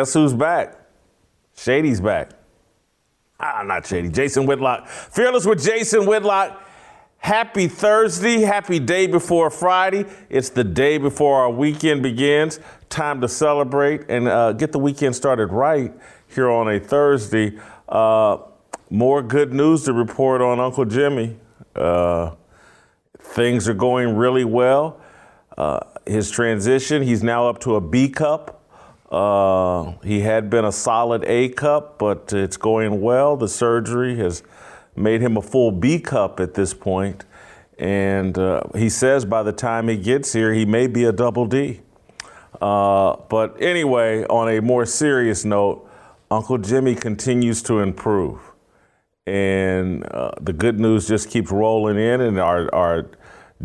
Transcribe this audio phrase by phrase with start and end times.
[0.00, 0.78] Guess who's back?
[1.54, 2.30] Shady's back.
[3.38, 4.08] Ah, not Shady.
[4.08, 4.88] Jason Whitlock.
[4.88, 6.66] Fearless with Jason Whitlock.
[7.18, 8.40] Happy Thursday.
[8.40, 10.06] Happy day before Friday.
[10.30, 12.60] It's the day before our weekend begins.
[12.88, 15.92] Time to celebrate and uh, get the weekend started right
[16.28, 17.58] here on a Thursday.
[17.86, 18.38] Uh,
[18.88, 21.36] more good news to report on Uncle Jimmy.
[21.76, 22.36] Uh,
[23.18, 24.98] things are going really well.
[25.58, 28.59] Uh, his transition, he's now up to a B cup.
[29.10, 33.36] Uh, he had been a solid A cup, but it's going well.
[33.36, 34.42] The surgery has
[34.94, 37.24] made him a full B cup at this point.
[37.78, 41.46] And uh, he says by the time he gets here, he may be a double
[41.46, 41.80] D.
[42.60, 45.88] Uh, but anyway, on a more serious note,
[46.30, 48.38] Uncle Jimmy continues to improve.
[49.26, 53.06] And uh, the good news just keeps rolling in in our, our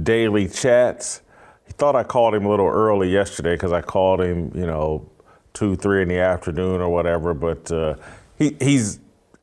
[0.02, 1.21] daily chats.
[1.67, 5.09] He thought I called him a little early yesterday because I called him, you know,
[5.56, 7.34] two, three in the afternoon or whatever.
[7.34, 7.95] But uh,
[8.38, 9.00] he, he's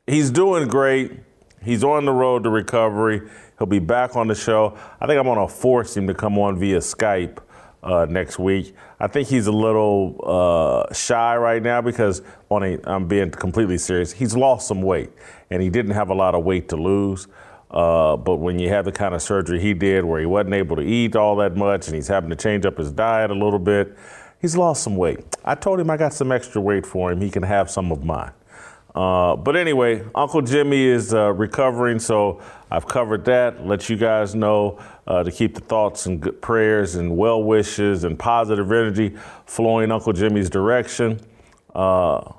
[0.07, 1.11] he's doing great.
[1.61, 3.21] He's on the road to recovery.
[3.57, 4.77] He'll be back on the show.
[5.01, 7.39] I think I'm going to force him to come on via Skype
[7.83, 8.75] uh, next week.
[8.99, 13.77] I think he's a little uh, shy right now because on a, I'm being completely
[13.77, 14.11] serious.
[14.11, 15.11] He's lost some weight,
[15.49, 17.27] and he didn't have a lot of weight to lose.
[17.69, 20.75] Uh, but when you have the kind of surgery he did, where he wasn't able
[20.75, 23.59] to eat all that much, and he's having to change up his diet a little
[23.59, 23.97] bit,
[24.43, 25.25] he's lost some weight.
[25.43, 27.21] I told him I got some extra weight for him.
[27.21, 28.33] He can have some of mine.
[28.93, 33.65] Uh, but anyway, Uncle Jimmy is uh, recovering, so I've covered that.
[33.65, 38.03] Let you guys know uh, to keep the thoughts and good prayers and well wishes
[38.03, 39.15] and positive energy
[39.47, 41.19] flowing Uncle Jimmy's direction.
[41.73, 42.33] Uh,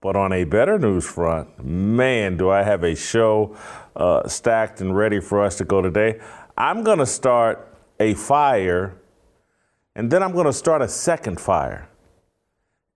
[0.00, 3.56] but on a better news front, man, do I have a show
[3.96, 6.20] uh, stacked and ready for us to go today.
[6.56, 9.01] I'm going to start a fire
[9.94, 11.88] and then I'm going to start a second fire.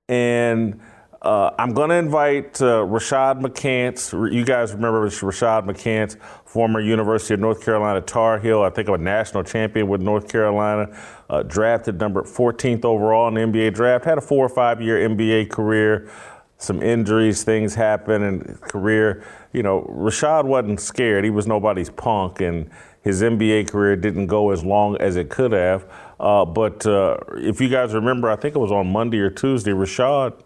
[0.08, 0.80] And
[1.22, 4.12] uh, I'm going to invite uh, Rashad McCants.
[4.32, 8.96] You guys remember Rashad McCants, former University of North Carolina Tar Heel, I think a
[8.96, 10.96] national champion with North Carolina,
[11.28, 15.08] uh, drafted number 14th overall in the NBA draft, had a four or five year
[15.08, 16.10] NBA career.
[16.58, 19.24] Some injuries, things happen in career.
[19.52, 21.24] You know, Rashad wasn't scared.
[21.24, 22.70] He was nobody's punk, and
[23.02, 25.86] his NBA career didn't go as long as it could have.
[26.18, 29.72] Uh, but uh, if you guys remember, I think it was on Monday or Tuesday,
[29.72, 30.40] Rashad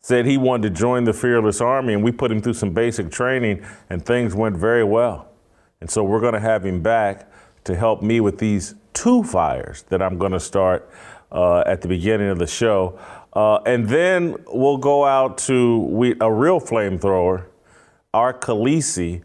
[0.00, 3.10] said he wanted to join the Fearless Army, and we put him through some basic
[3.10, 5.28] training, and things went very well.
[5.80, 7.30] And so we're going to have him back
[7.64, 10.88] to help me with these two fires that I'm going to start
[11.30, 12.98] uh, at the beginning of the show.
[13.32, 17.46] Uh, and then we'll go out to we, a real flamethrower,
[18.14, 19.22] our Khaleesi.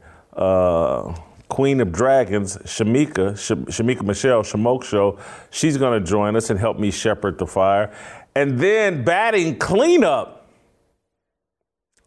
[1.50, 5.20] Queen of Dragons, Shamika, Shamika Michelle Shamoke Show.
[5.52, 7.94] She's going to join us and help me shepherd the fire.
[8.36, 10.50] And then batting cleanup.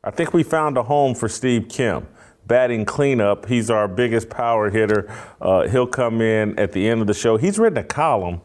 [0.03, 2.07] I think we found a home for Steve Kim.
[2.47, 3.47] Batting cleanup.
[3.47, 5.13] He's our biggest power hitter.
[5.41, 7.37] Uh, he'll come in at the end of the show.
[7.37, 8.41] He's written a column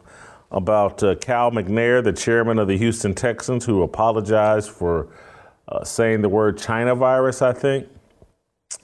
[0.51, 5.07] about uh, Cal McNair, the chairman of the Houston Texans, who apologized for
[5.67, 7.87] uh, saying the word China virus, I think.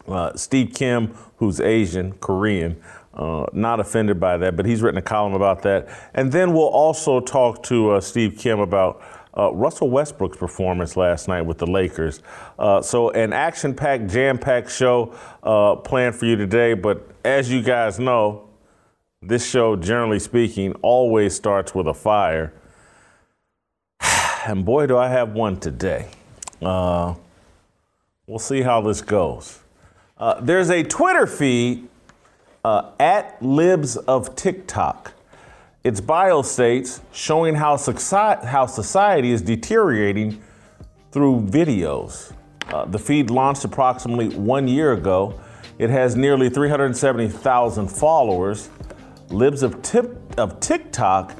[0.07, 2.81] Uh, Steve Kim, who's Asian, Korean,
[3.13, 5.87] uh, not offended by that, but he's written a column about that.
[6.13, 9.01] And then we'll also talk to uh, Steve Kim about
[9.35, 12.21] uh, Russell Westbrook's performance last night with the Lakers.
[12.57, 16.73] Uh, so, an action packed, jam packed show uh, planned for you today.
[16.73, 18.49] But as you guys know,
[19.21, 22.53] this show, generally speaking, always starts with a fire.
[24.47, 26.07] And boy, do I have one today.
[26.61, 27.17] we'll
[28.39, 29.59] see how this goes.
[30.19, 31.87] Uh, there's a Twitter feed
[32.65, 35.13] uh, at Libs of TikTok.
[35.83, 40.41] Its bio states showing how, society, how society is deteriorating
[41.11, 42.33] through videos.
[42.69, 45.39] Uh, the feed launched approximately one year ago.
[45.77, 48.69] It has nearly 370,000 followers.
[49.29, 49.75] Libs of,
[50.37, 51.35] of TikTok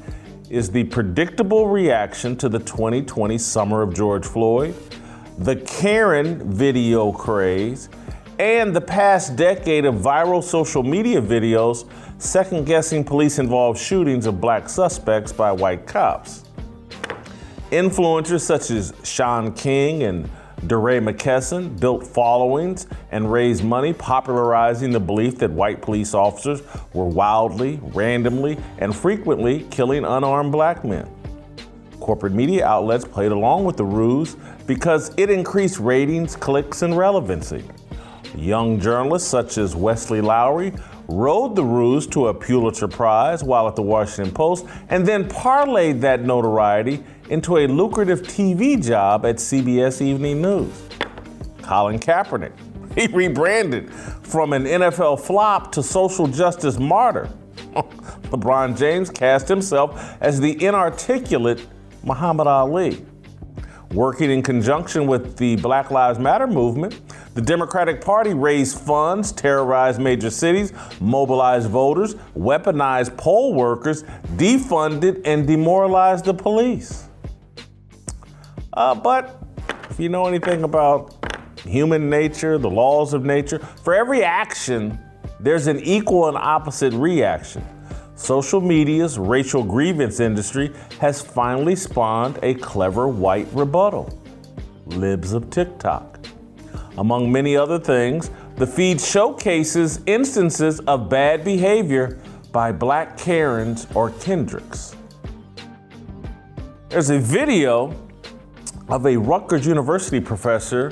[0.48, 4.74] is the predictable reaction to the 2020 summer of George Floyd,
[5.36, 7.88] the Karen video craze,
[8.38, 11.88] and the past decade of viral social media videos
[12.18, 16.44] second guessing police involved shootings of black suspects by white cops.
[17.70, 20.30] Influencers such as Shaun King and
[20.66, 26.62] DeRay McKesson built followings and raised money popularizing the belief that white police officers
[26.92, 31.08] were wildly, randomly, and frequently killing unarmed black men.
[32.00, 34.36] Corporate media outlets played along with the ruse
[34.66, 37.64] because it increased ratings, clicks, and relevancy.
[38.36, 40.72] Young journalists such as Wesley Lowery
[41.08, 46.00] rode the ruse to a Pulitzer Prize while at the Washington Post and then parlayed
[46.00, 50.72] that notoriety into a lucrative TV job at CBS Evening News.
[51.62, 52.52] Colin Kaepernick.
[52.94, 57.28] He rebranded from an NFL flop to social justice martyr.
[58.32, 61.64] LeBron James cast himself as the inarticulate
[62.02, 63.06] Muhammad Ali.
[63.92, 67.00] Working in conjunction with the Black Lives Matter movement,
[67.34, 74.02] the Democratic Party raised funds, terrorized major cities, mobilized voters, weaponized poll workers,
[74.36, 77.08] defunded, and demoralized the police.
[78.74, 79.42] Uh, but
[79.88, 81.14] if you know anything about
[81.64, 84.98] human nature, the laws of nature, for every action,
[85.40, 87.64] there's an equal and opposite reaction.
[88.18, 94.20] Social media's racial grievance industry has finally spawned a clever white rebuttal
[94.86, 96.18] libs of TikTok.
[96.98, 102.18] Among many other things, the feed showcases instances of bad behavior
[102.50, 104.96] by black Karens or Kendricks.
[106.88, 107.94] There's a video
[108.88, 110.90] of a Rutgers University professor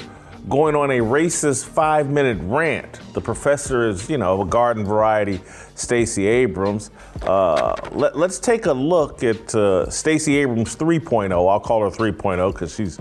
[0.48, 3.00] going on a racist five minute rant.
[3.14, 5.40] The professor is, you know, a garden variety
[5.74, 6.90] Stacey Abrams.
[7.22, 11.32] Uh, let, us take a look at uh, Stacey Abrams 3.0.
[11.32, 12.98] I'll call her 3.0 because she's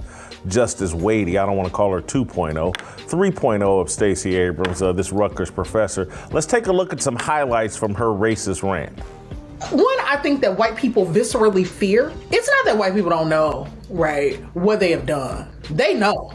[0.47, 1.37] just as weighty.
[1.37, 2.73] I don't want to call her 2.0.
[2.73, 6.11] 3.0 of Stacey Abrams, uh, this Rutgers professor.
[6.31, 8.97] Let's take a look at some highlights from her racist rant.
[9.71, 12.11] One, I think that white people viscerally fear.
[12.29, 15.47] It's not that white people don't know, right, what they have done.
[15.69, 16.31] They know.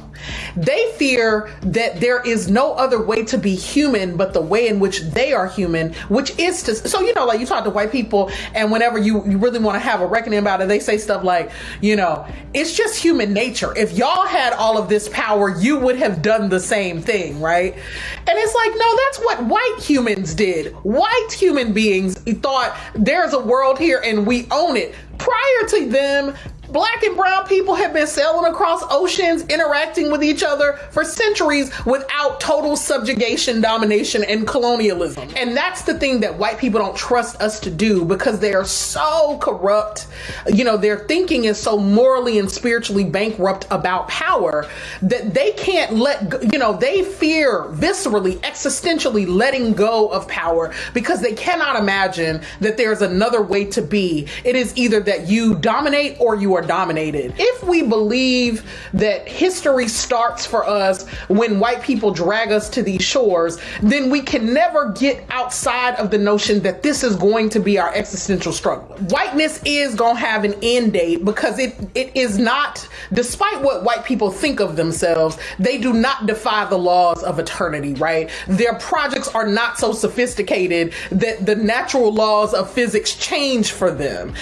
[0.57, 4.81] They fear that there is no other way to be human but the way in
[4.81, 6.75] which they are human, which is to.
[6.75, 9.77] So, you know, like you talk to white people, and whenever you, you really want
[9.77, 11.51] to have a reckoning about it, they say stuff like,
[11.81, 13.77] you know, it's just human nature.
[13.77, 17.75] If y'all had all of this power, you would have done the same thing, right?
[17.75, 20.75] And it's like, no, that's what white humans did.
[20.85, 24.95] White human beings thought there's a world here and we own it.
[25.19, 26.35] Prior to them,
[26.71, 31.73] Black and brown people have been sailing across oceans, interacting with each other for centuries
[31.85, 35.29] without total subjugation, domination, and colonialism.
[35.37, 38.65] And that's the thing that white people don't trust us to do because they are
[38.65, 40.07] so corrupt.
[40.47, 44.69] You know, their thinking is so morally and spiritually bankrupt about power
[45.03, 51.21] that they can't let, you know, they fear viscerally, existentially letting go of power because
[51.21, 54.29] they cannot imagine that there's another way to be.
[54.45, 57.35] It is either that you dominate or you are are dominated.
[57.39, 63.03] If we believe that history starts for us when white people drag us to these
[63.03, 67.61] shores, then we can never get outside of the notion that this is going to
[67.61, 68.97] be our existential struggle.
[69.09, 73.85] Whiteness is going to have an end date because it it is not despite what
[73.85, 78.31] white people think of themselves, they do not defy the laws of eternity, right?
[78.49, 84.35] Their projects are not so sophisticated that the natural laws of physics change for them.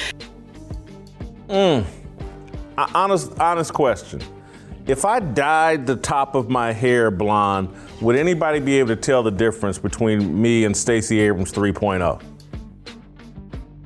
[1.48, 1.86] Mm
[2.94, 4.20] honest, honest question.
[4.86, 7.68] If I dyed the top of my hair blonde,
[8.00, 12.22] would anybody be able to tell the difference between me and Stacey Abrams 3.0?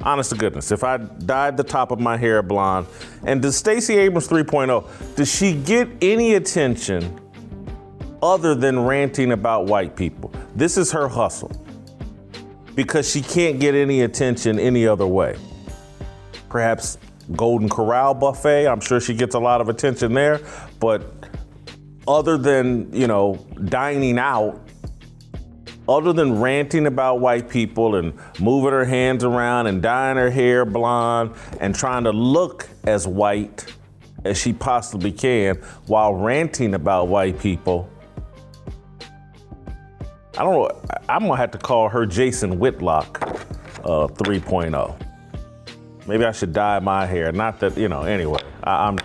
[0.03, 2.87] Honest to goodness, if I dyed the top of my hair blonde,
[3.25, 7.21] and does Stacey Abrams 3.0, does she get any attention
[8.23, 10.33] other than ranting about white people?
[10.55, 11.51] This is her hustle
[12.75, 15.37] because she can't get any attention any other way.
[16.49, 16.99] Perhaps
[17.33, 18.67] Golden Corral buffet.
[18.67, 20.41] I'm sure she gets a lot of attention there.
[20.81, 21.13] But
[22.07, 24.61] other than, you know, dining out,
[25.89, 30.65] other than ranting about white people and moving her hands around and dyeing her hair
[30.65, 33.67] blonde and trying to look as white
[34.25, 37.91] as she possibly can while ranting about white people,
[40.39, 40.71] I don't know.
[41.09, 43.21] I'm gonna have to call her Jason Whitlock
[43.85, 45.12] uh, 3.0.
[46.13, 47.33] Maybe I should dye my hair.
[47.33, 48.43] Not that, you know, anyway.
[48.65, 48.99] I, am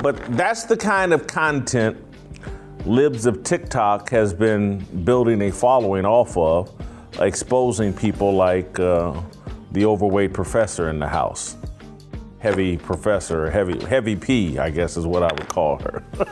[0.00, 1.96] But that's the kind of content
[2.86, 6.72] Libs of TikTok has been building a following off of,
[7.18, 9.20] exposing people like uh,
[9.72, 11.56] the overweight professor in the house.
[12.38, 16.04] Heavy professor, heavy, heavy P, I guess is what I would call her.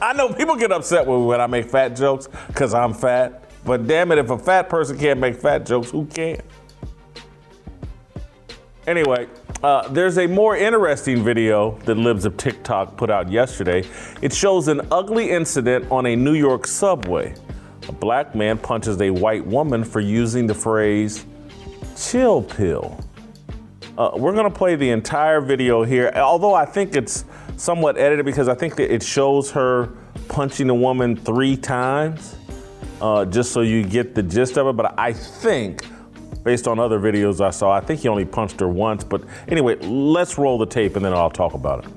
[0.00, 4.12] I know people get upset when I make fat jokes because I'm fat, but damn
[4.12, 6.40] it, if a fat person can't make fat jokes, who can?
[8.86, 9.26] Anyway,
[9.62, 13.82] uh, there's a more interesting video that Libs of TikTok put out yesterday.
[14.20, 17.34] It shows an ugly incident on a New York subway.
[17.88, 21.24] A black man punches a white woman for using the phrase
[21.96, 23.00] chill pill.
[23.96, 27.24] Uh, we're going to play the entire video here, although I think it's
[27.56, 29.86] somewhat edited because I think that it shows her
[30.28, 32.36] punching the woman three times,
[33.00, 34.76] uh, just so you get the gist of it.
[34.76, 35.86] But I think
[36.44, 37.72] based on other videos I saw.
[37.72, 41.12] I think he only punched her once, but anyway, let's roll the tape and then
[41.12, 41.90] I'll talk about it.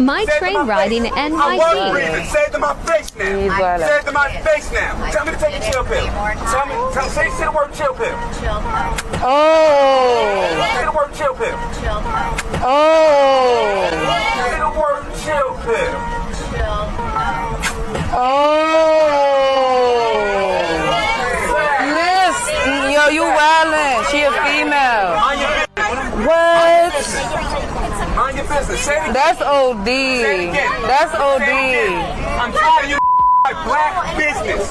[0.00, 1.90] My train riding I'm NYC.
[1.92, 2.24] breathing.
[2.26, 3.38] Say it to my face now.
[3.40, 3.52] He's.
[3.86, 5.10] Say it to my face now.
[5.10, 6.06] Tell me to take a chill pill.
[6.06, 6.74] Tell me.
[6.94, 8.16] Tell, say, say the word chill pill.
[8.40, 8.94] Chill pill.
[9.22, 11.56] Oh, Say the word chill pill.
[12.62, 15.96] oh, Say the word chill pill.
[18.12, 19.06] oh.
[21.90, 24.04] Listen, yo, you wildin'.
[24.10, 25.14] She a female.
[25.18, 26.26] Mind your business.
[26.26, 26.92] What?
[28.16, 28.80] Mind your business.
[28.80, 29.14] Say it again.
[29.14, 29.86] That's OD.
[29.86, 30.70] Say it again.
[30.86, 31.94] That's Say it again.
[31.98, 32.40] OD.
[32.40, 32.98] I'm tired of you
[33.64, 34.70] black business.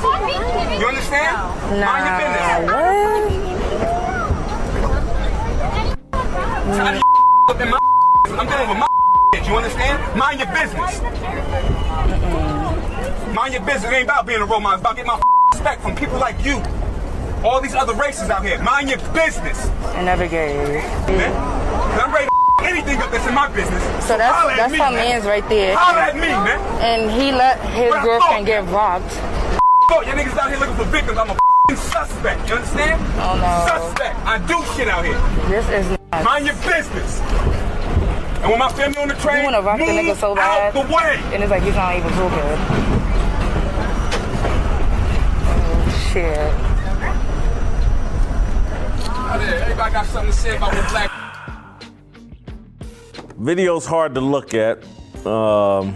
[0.79, 1.35] You understand?
[1.79, 2.43] Mind your business.
[2.69, 3.49] What?
[6.75, 7.03] Tired of you
[7.49, 7.79] up in my
[8.39, 8.87] I'm dealing with my
[9.47, 10.17] You understand?
[10.17, 11.01] Mind your business.
[13.33, 13.91] Mind your business.
[13.91, 14.75] It ain't about being a role model.
[14.77, 15.19] It's about getting my
[15.51, 16.61] respect from people like you.
[17.43, 18.61] All these other races out here.
[18.61, 19.69] Mind your business.
[19.95, 20.57] I never gave.
[21.07, 21.31] man.
[21.99, 23.81] I'm ready to anything up that's in my business.
[24.05, 24.93] So that's holla that's me, her man.
[24.95, 25.75] man's right there.
[25.75, 26.59] Holla at me, man.
[26.83, 29.09] And he let his What girlfriend get robbed.
[29.87, 31.17] Fuck, y'all niggas out here looking for victims.
[31.17, 32.49] I'm a suspect.
[32.49, 33.01] You understand?
[33.17, 33.87] Oh, no.
[33.87, 34.15] Suspect.
[34.25, 35.19] I do shit out here.
[35.47, 36.23] This is not.
[36.23, 37.21] Mind your business.
[38.41, 40.81] And when my family on the train, You wanna rock the nigga so out the
[40.93, 41.19] way.
[41.33, 42.59] And it's like he's not even so good.
[45.51, 46.68] Oh, shit.
[49.31, 51.11] Everybody got something to say about black
[53.37, 54.83] Video's hard to look at.
[55.23, 55.95] Um,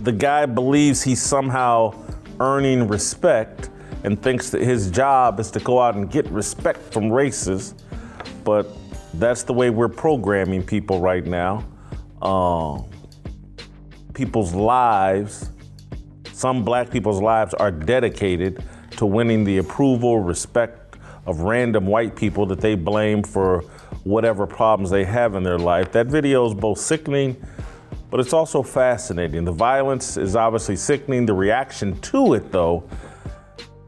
[0.00, 1.92] the guy believes he's somehow
[2.40, 3.68] earning respect
[4.04, 7.74] and thinks that his job is to go out and get respect from races,
[8.42, 8.66] but
[9.14, 11.62] that's the way we're programming people right now.
[12.22, 12.88] Um,
[14.14, 15.50] people's lives,
[16.32, 20.79] some black people's lives are dedicated to winning the approval, respect
[21.26, 23.60] of random white people that they blame for
[24.04, 25.92] whatever problems they have in their life.
[25.92, 27.36] That video is both sickening,
[28.10, 29.44] but it's also fascinating.
[29.44, 31.26] The violence is obviously sickening.
[31.26, 32.88] The reaction to it, though,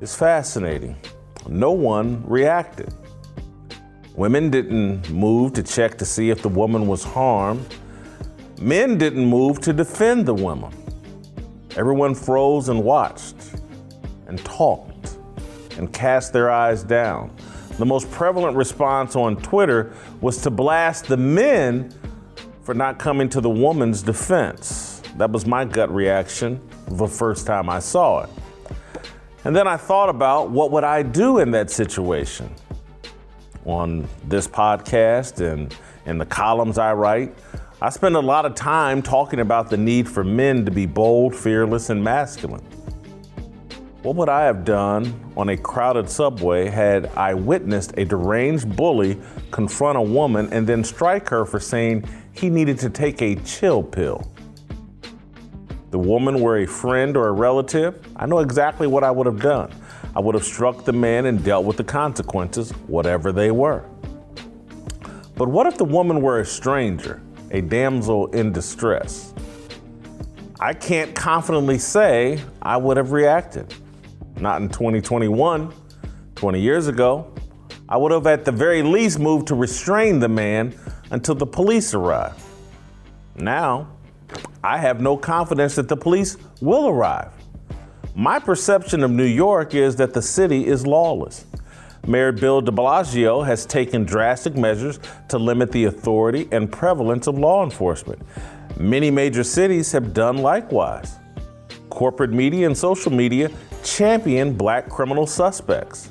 [0.01, 0.97] is fascinating.
[1.49, 2.93] No one reacted.
[4.15, 7.75] Women didn't move to check to see if the woman was harmed.
[8.61, 10.73] Men didn't move to defend the woman.
[11.77, 13.35] Everyone froze and watched
[14.27, 14.92] and talked
[15.79, 17.35] and cast their eyes down.
[17.79, 21.93] The most prevalent response on Twitter was to blast the men
[22.63, 25.03] for not coming to the woman's defense.
[25.17, 28.31] That was my gut reaction the first time I saw it.
[29.45, 32.55] And then I thought about what would I do in that situation?
[33.65, 35.75] On this podcast and
[36.07, 37.35] in the columns I write,
[37.81, 41.35] I spend a lot of time talking about the need for men to be bold,
[41.35, 42.65] fearless, and masculine.
[44.03, 49.17] What would I have done on a crowded subway had I witnessed a deranged bully
[49.53, 53.81] confront a woman and then strike her for saying he needed to take a chill
[53.81, 54.29] pill?
[55.93, 59.41] The woman were a friend or a relative, I know exactly what I would have
[59.41, 59.73] done.
[60.17, 63.85] I would have struck the man and dealt with the consequences, whatever they were.
[65.37, 69.33] But what if the woman were a stranger, a damsel in distress?
[70.59, 73.73] I can't confidently say I would have reacted.
[74.43, 75.73] Not in 2021.
[76.35, 77.33] 20 years ago,
[77.89, 80.75] I would have at the very least moved to restrain the man
[81.13, 82.43] until the police arrived.
[83.37, 83.87] Now,
[84.65, 87.31] I have no confidence that the police will arrive.
[88.17, 91.45] My perception of New York is that the city is lawless.
[92.09, 97.39] Mayor Bill de Blasio has taken drastic measures to limit the authority and prevalence of
[97.39, 98.21] law enforcement.
[98.77, 101.21] Many major cities have done likewise.
[101.91, 103.49] Corporate media and social media
[103.83, 106.11] champion black criminal suspects.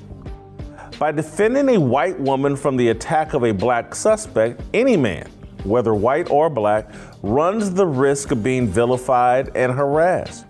[1.00, 5.28] By defending a white woman from the attack of a black suspect, any man,
[5.64, 6.90] whether white or black,
[7.24, 10.46] runs the risk of being vilified and harassed.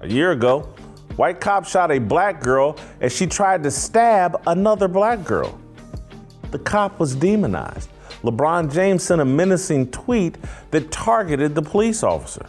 [0.00, 0.60] A year ago,
[1.16, 5.58] white cops shot a black girl as she tried to stab another black girl.
[6.50, 7.88] The cop was demonized.
[8.22, 10.38] LeBron James sent a menacing tweet
[10.70, 12.46] that targeted the police officer.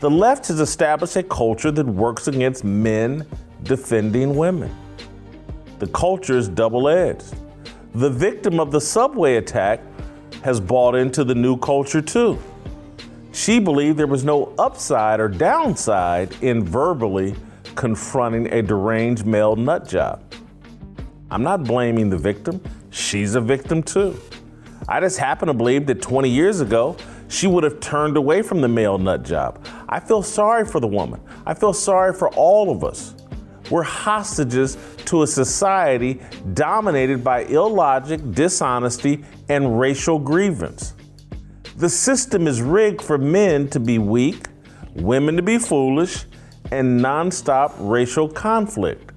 [0.00, 3.26] The left has established a culture that works against men
[3.62, 4.74] defending women.
[5.78, 7.34] The culture is double edged.
[7.94, 9.80] The victim of the subway attack
[10.42, 12.38] has bought into the new culture too.
[13.32, 17.34] She believed there was no upside or downside in verbally
[17.74, 20.22] confronting a deranged male nut job.
[21.30, 22.60] I'm not blaming the victim,
[22.90, 24.20] she's a victim too.
[24.88, 26.96] I just happen to believe that 20 years ago,
[27.28, 29.66] she would have turned away from the male nut job.
[29.88, 31.20] I feel sorry for the woman.
[31.46, 33.14] I feel sorry for all of us.
[33.70, 34.76] We're hostages
[35.06, 36.20] to a society
[36.52, 40.94] dominated by illogic, dishonesty, and racial grievance.
[41.76, 44.46] The system is rigged for men to be weak,
[44.94, 46.26] women to be foolish,
[46.70, 49.12] and nonstop racial conflict.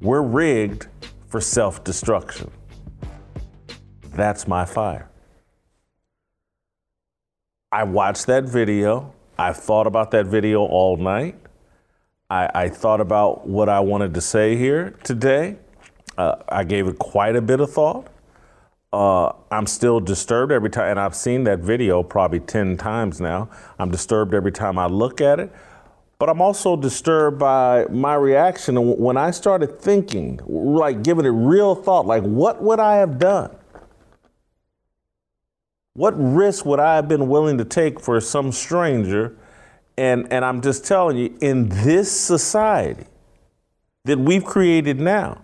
[0.00, 0.88] We're rigged
[1.28, 2.50] for self destruction.
[4.10, 5.07] That's my fire.
[7.70, 9.12] I watched that video.
[9.38, 11.36] I thought about that video all night.
[12.30, 15.56] I, I thought about what I wanted to say here today.
[16.16, 18.08] Uh, I gave it quite a bit of thought.
[18.90, 23.50] Uh, I'm still disturbed every time, and I've seen that video probably 10 times now.
[23.78, 25.52] I'm disturbed every time I look at it.
[26.18, 31.74] But I'm also disturbed by my reaction when I started thinking, like giving it real
[31.74, 33.54] thought, like, what would I have done?
[35.98, 39.36] What risk would I have been willing to take for some stranger?
[39.96, 43.06] And, and I'm just telling you, in this society
[44.04, 45.42] that we've created now,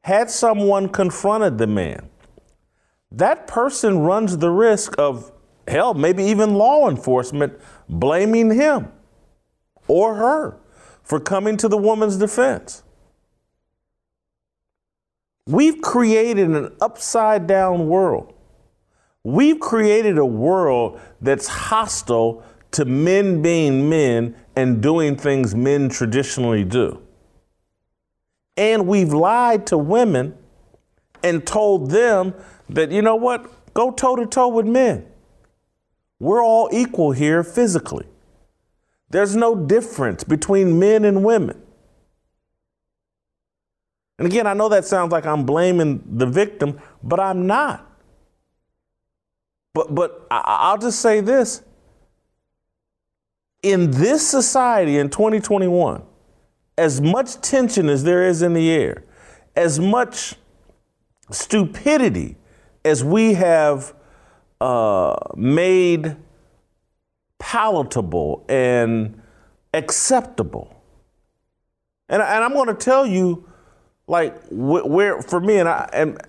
[0.00, 2.08] had someone confronted the man,
[3.12, 5.30] that person runs the risk of,
[5.68, 7.52] hell, maybe even law enforcement
[7.86, 8.90] blaming him
[9.88, 10.58] or her
[11.02, 12.82] for coming to the woman's defense.
[15.46, 18.32] We've created an upside down world
[19.22, 26.64] We've created a world that's hostile to men being men and doing things men traditionally
[26.64, 27.02] do.
[28.56, 30.36] And we've lied to women
[31.22, 32.34] and told them
[32.68, 35.06] that, you know what, go toe to toe with men.
[36.18, 38.06] We're all equal here physically.
[39.10, 41.60] There's no difference between men and women.
[44.18, 47.89] And again, I know that sounds like I'm blaming the victim, but I'm not.
[49.74, 51.62] But but I'll just say this.
[53.62, 56.02] In this society in 2021,
[56.78, 59.04] as much tension as there is in the air,
[59.54, 60.34] as much
[61.30, 62.36] stupidity
[62.84, 63.94] as we have
[64.60, 66.16] uh, made
[67.38, 69.20] palatable and
[69.74, 70.74] acceptable.
[72.08, 73.48] And, and I'm going to tell you,
[74.06, 76.20] like, where, for me, and I, and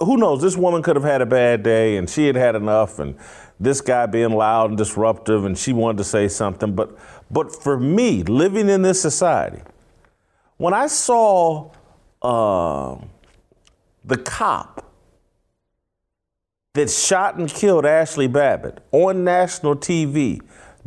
[0.00, 0.40] who knows?
[0.40, 3.16] This woman could have had a bad day and she had had enough, and
[3.58, 6.74] this guy being loud and disruptive, and she wanted to say something.
[6.74, 6.98] But,
[7.30, 9.60] but for me, living in this society,
[10.56, 11.70] when I saw
[12.22, 12.96] uh,
[14.04, 14.90] the cop
[16.72, 20.40] that shot and killed Ashley Babbitt on national TV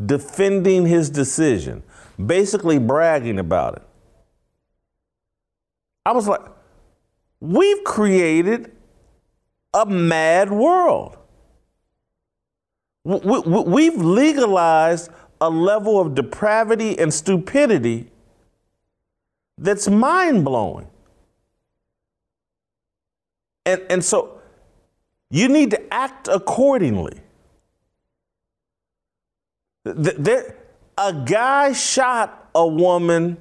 [0.04, 1.84] defending his decision,
[2.24, 3.84] basically bragging about it,
[6.06, 6.42] I was like,
[7.40, 8.73] we've created
[9.74, 11.18] a mad world.
[13.04, 18.10] We've legalized a level of depravity and stupidity
[19.58, 20.88] that's mind blowing.
[23.66, 24.40] And, and so
[25.30, 27.20] you need to act accordingly.
[29.84, 30.56] There,
[30.98, 33.38] a guy shot a woman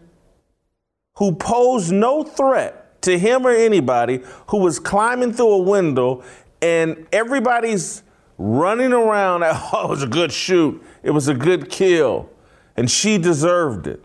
[1.16, 6.22] who posed no threat to him or anybody who was climbing through a window
[6.60, 8.02] and everybody's
[8.38, 9.42] running around.
[9.72, 10.82] Oh, it was a good shoot.
[11.02, 12.30] It was a good kill.
[12.76, 14.02] And she deserved it.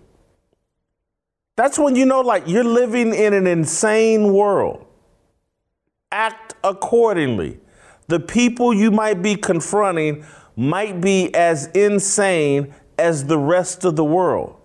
[1.55, 4.85] That's when you know, like, you're living in an insane world.
[6.11, 7.59] Act accordingly.
[8.07, 14.03] The people you might be confronting might be as insane as the rest of the
[14.03, 14.55] world.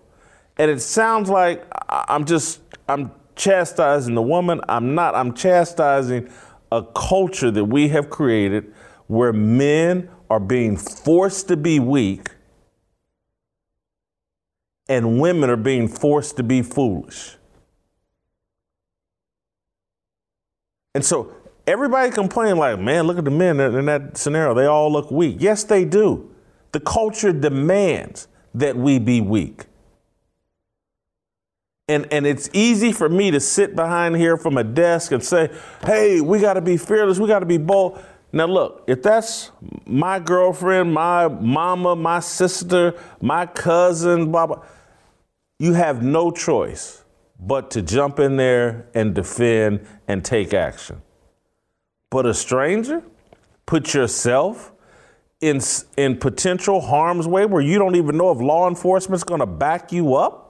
[0.57, 4.61] And it sounds like I'm just, I'm chastising the woman.
[4.67, 5.15] I'm not.
[5.15, 6.29] I'm chastising
[6.71, 8.73] a culture that we have created
[9.07, 12.29] where men are being forced to be weak
[14.87, 17.37] and women are being forced to be foolish.
[20.95, 21.33] And so
[21.65, 24.53] everybody complaining like, man, look at the men in that scenario.
[24.53, 25.37] They all look weak.
[25.39, 26.31] Yes, they do.
[26.71, 29.65] The culture demands that we be weak.
[31.89, 35.51] And, and it's easy for me to sit behind here from a desk and say,
[35.85, 38.01] hey, we got to be fearless, we got to be bold.
[38.31, 39.51] Now, look, if that's
[39.85, 44.63] my girlfriend, my mama, my sister, my cousin, blah, blah,
[45.59, 47.03] you have no choice
[47.39, 51.01] but to jump in there and defend and take action.
[52.09, 53.03] But a stranger,
[53.65, 54.71] put yourself
[55.41, 55.59] in,
[55.97, 59.91] in potential harm's way where you don't even know if law enforcement's going to back
[59.91, 60.42] you up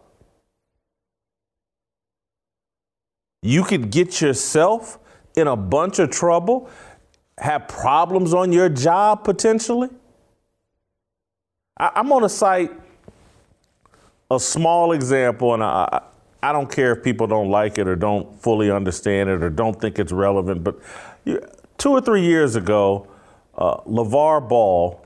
[3.43, 4.97] You could get yourself
[5.35, 6.69] in a bunch of trouble,
[7.37, 9.89] have problems on your job potentially.
[11.77, 12.71] I, am going to cite
[14.31, 16.03] a small example, and I,
[16.41, 19.79] I don't care if people don't like it or don't fully understand it or don't
[19.79, 20.79] think it's relevant, but
[21.77, 23.07] two or three years ago,
[23.57, 25.05] uh, LeVar Ball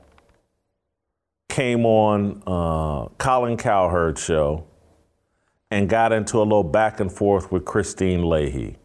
[1.48, 4.64] came on uh, Colin Cowherd's show
[5.70, 8.76] and got into a little back and forth with Kristine Leahy,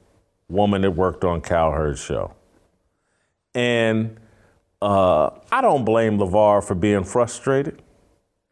[0.50, 2.34] woman that worked on Cowherd's show.
[3.56, 4.20] And
[4.82, 7.82] uh, I don't blame LeVar for being frustrated.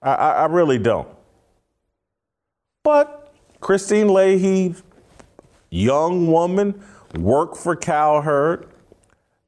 [0.02, 1.10] I, I, I really don't.
[2.84, 4.76] But Kristine Leahy,
[5.70, 6.82] young woman,
[7.16, 8.68] worked for Cowherd.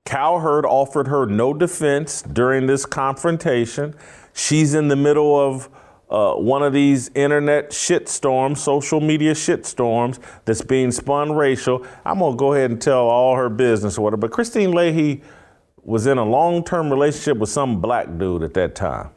[0.06, 3.96] Cowherd offered her no defense during this confrontation.
[4.34, 5.70] She's in the middle of
[6.14, 11.84] uh, one of these internet shitstorms, social media shitstorms that's being spun racial.
[12.06, 14.28] I'm gonna go ahead and tell all her business or whatever.
[14.28, 15.24] But Kristine Leahy
[15.82, 19.10] was in a long-term relationship with some black dude at that time.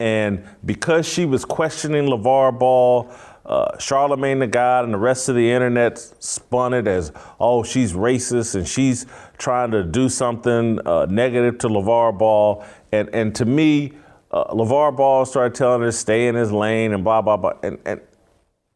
[0.00, 3.12] And because she was questioning LeVar Ball,
[3.44, 7.92] uh, Charlemagne the God and the rest of the internet spun it as, oh, she's
[7.92, 9.04] racist and she's
[9.36, 12.64] trying to do something uh, negative to LeVar Ball.
[12.92, 13.92] And, and to me,
[14.30, 17.54] uh, LeVar Ball started telling her to stay in his lane and blah, blah, blah.
[17.62, 18.00] And, and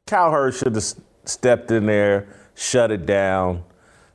[0.07, 3.64] Cowherd should have stepped in there, shut it down,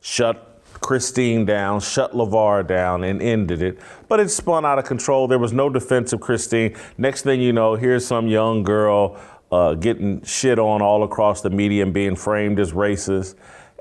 [0.02, 3.80] shut Kristine down, shut LeVar down, and ended it.
[4.08, 5.28] But it spun out of control.
[5.28, 6.78] There was no defense of Kristine.
[6.98, 9.20] Next thing you know, here's some young girl
[9.52, 13.36] uh, getting shit on all across the media and being framed as racist.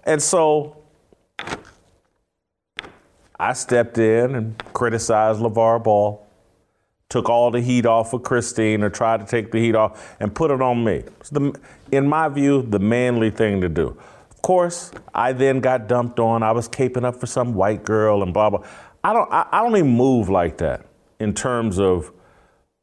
[0.04, 0.76] And so
[3.38, 6.26] I stepped in and criticized LeVar Ball,
[7.08, 10.34] took all the heat off of Kristine or tried to take the heat off and
[10.34, 11.04] put it on me.
[11.20, 11.58] It's the,
[11.90, 13.96] in my view, the manly thing to do.
[14.30, 16.42] Of course, I then got dumped on.
[16.42, 18.64] I was caping up for some white girl and blah blah.
[19.02, 20.86] I don't I, I don't even move like that
[21.18, 22.12] in terms of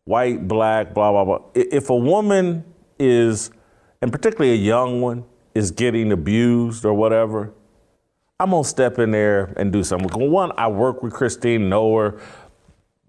[0.06, 1.48] white, black, blah blah blah.
[1.54, 2.66] If a woman
[3.00, 3.52] is,
[4.02, 7.54] and particularly a young one, is getting abused or whatever,
[8.40, 10.30] I'm gonna step in there and do something.
[10.30, 12.20] One, I work with Kristine, know her,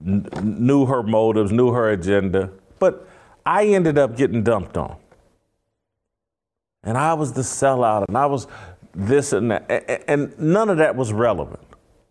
[0.05, 3.09] n- knew her motives, knew her agenda, but
[3.45, 4.97] I ended up getting dumped on.
[6.83, 8.47] And I was the sellout, and I was
[8.95, 11.61] this and that, and none of that was relevant.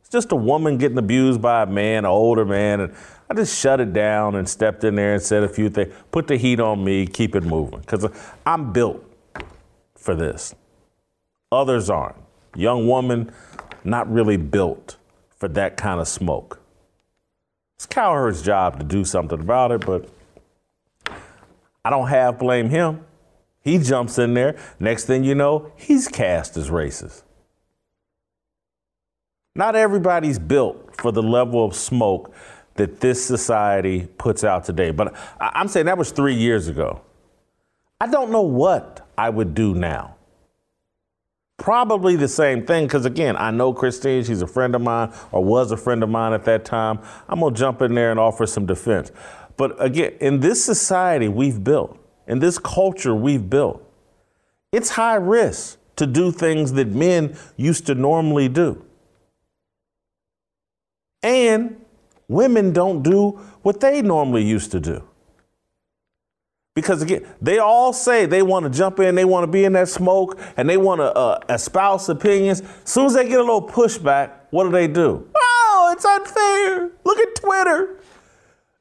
[0.01, 2.93] It's just a woman getting abused by a man, an older man, and
[3.29, 6.27] I just shut it down and stepped in there and said a few things, put
[6.27, 8.05] the heat on me, keep it moving, because
[8.45, 9.03] I'm built
[9.95, 10.53] for this.
[11.51, 12.17] Others aren't.
[12.55, 13.31] Young woman,
[13.83, 14.97] not really built
[15.37, 16.61] for that kind of smoke.
[17.77, 20.09] It's Cowherd's job to do something about it, but
[21.83, 23.05] I don't have blame him.
[23.61, 24.57] He jumps in there.
[24.79, 27.23] Next thing you know, he's cast as racist.
[29.55, 32.33] Not everybody's built for the level of smoke
[32.75, 34.91] that this society puts out today.
[34.91, 37.01] But I'm saying that was three years ago.
[37.99, 40.14] I don't know what I would do now.
[41.57, 45.43] Probably the same thing, because again, I know Kristine she's a friend of mine or
[45.43, 46.99] was a friend of mine at that time.
[47.27, 49.11] I'm going to jump in there and offer some defense.
[49.57, 53.81] But again, in this society we've built, in this culture we've built,
[54.71, 58.83] it's high risk to do things that men used to normally do.
[61.23, 61.83] And
[62.27, 65.07] women don't do what they normally used to do.
[66.75, 69.73] Because again, they all say they want to jump in, they want to be in
[69.73, 72.61] that smoke, and they want to uh, espouse opinions.
[72.61, 75.27] As soon as they get a little pushback, what do they do?
[75.35, 76.91] Oh, it's unfair.
[77.05, 78.01] Look at Twitter.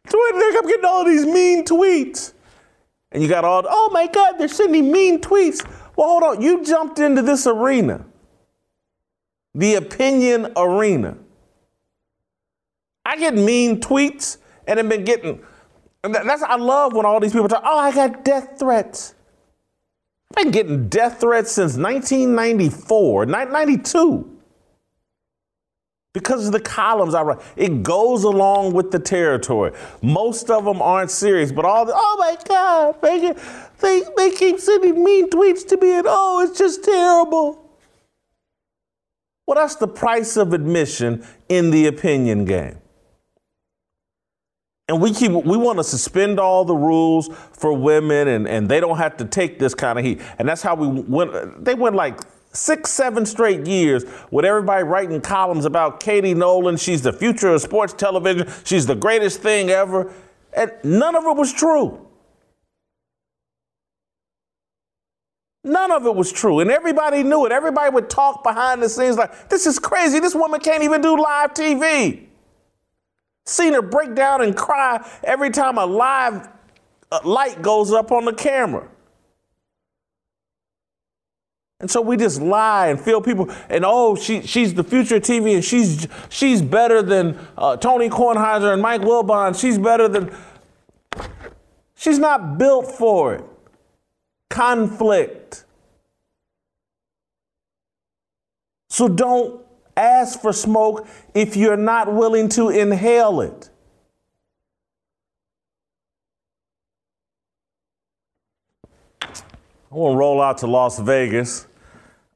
[0.09, 2.33] Twitter, I'm getting all these mean tweets.
[3.13, 5.65] And you got all, oh my God, they're sending mean tweets.
[5.97, 6.43] Well, hold on.
[6.43, 8.05] You jumped into this arena,
[9.55, 11.17] the opinion arena.
[13.07, 15.41] I get mean tweets and I've been getting,
[16.05, 19.15] and that's, I love when all these people talk, oh, I got death threats.
[20.31, 24.31] I've been getting death threats since 1994, 92.
[26.13, 29.73] Because of the columns I write, it goes along with the territory.
[30.03, 33.35] Most of them aren't serious, but all the, oh my God, they,
[33.81, 37.61] they, they keep sending mean tweets to me and oh, it's just terrible.
[39.47, 42.79] Well, that's the price of admission in the opinion game.
[44.89, 48.81] And we keep we want to suspend all the rules for women and, and they
[48.81, 50.21] don't have to take this kind of heat.
[50.39, 52.21] And that's how we went they went like
[52.53, 56.77] six, seven straight years with everybody writing columns about Katie Nolan.
[56.77, 58.49] She's the future of sports television.
[58.65, 60.13] She's the greatest thing ever.
[60.53, 62.07] And none of it was true.
[65.65, 66.61] None of it was true.
[66.61, 67.53] And everybody knew it.
[67.53, 70.21] Everybody would talk behind the scenes like, this is crazy.
[70.21, 72.27] This woman can't even do live TV.
[73.47, 76.49] Seen her break down and cry every time a live
[77.13, 78.89] uh, light goes up on the camera.
[81.81, 85.23] And so we just lie and feel people, and oh, she, she's the future of
[85.23, 89.61] TV, and she's she's better than uh, Tony Kornheiser and Mike Wilbon.
[89.61, 90.35] She's better than.
[91.95, 93.45] She's not built for it.
[94.49, 95.65] Conflict.
[98.89, 99.64] So don't
[99.97, 103.71] ask for smoke if you're not willing to inhale it.
[109.23, 111.69] I want to roll out to Las Vegas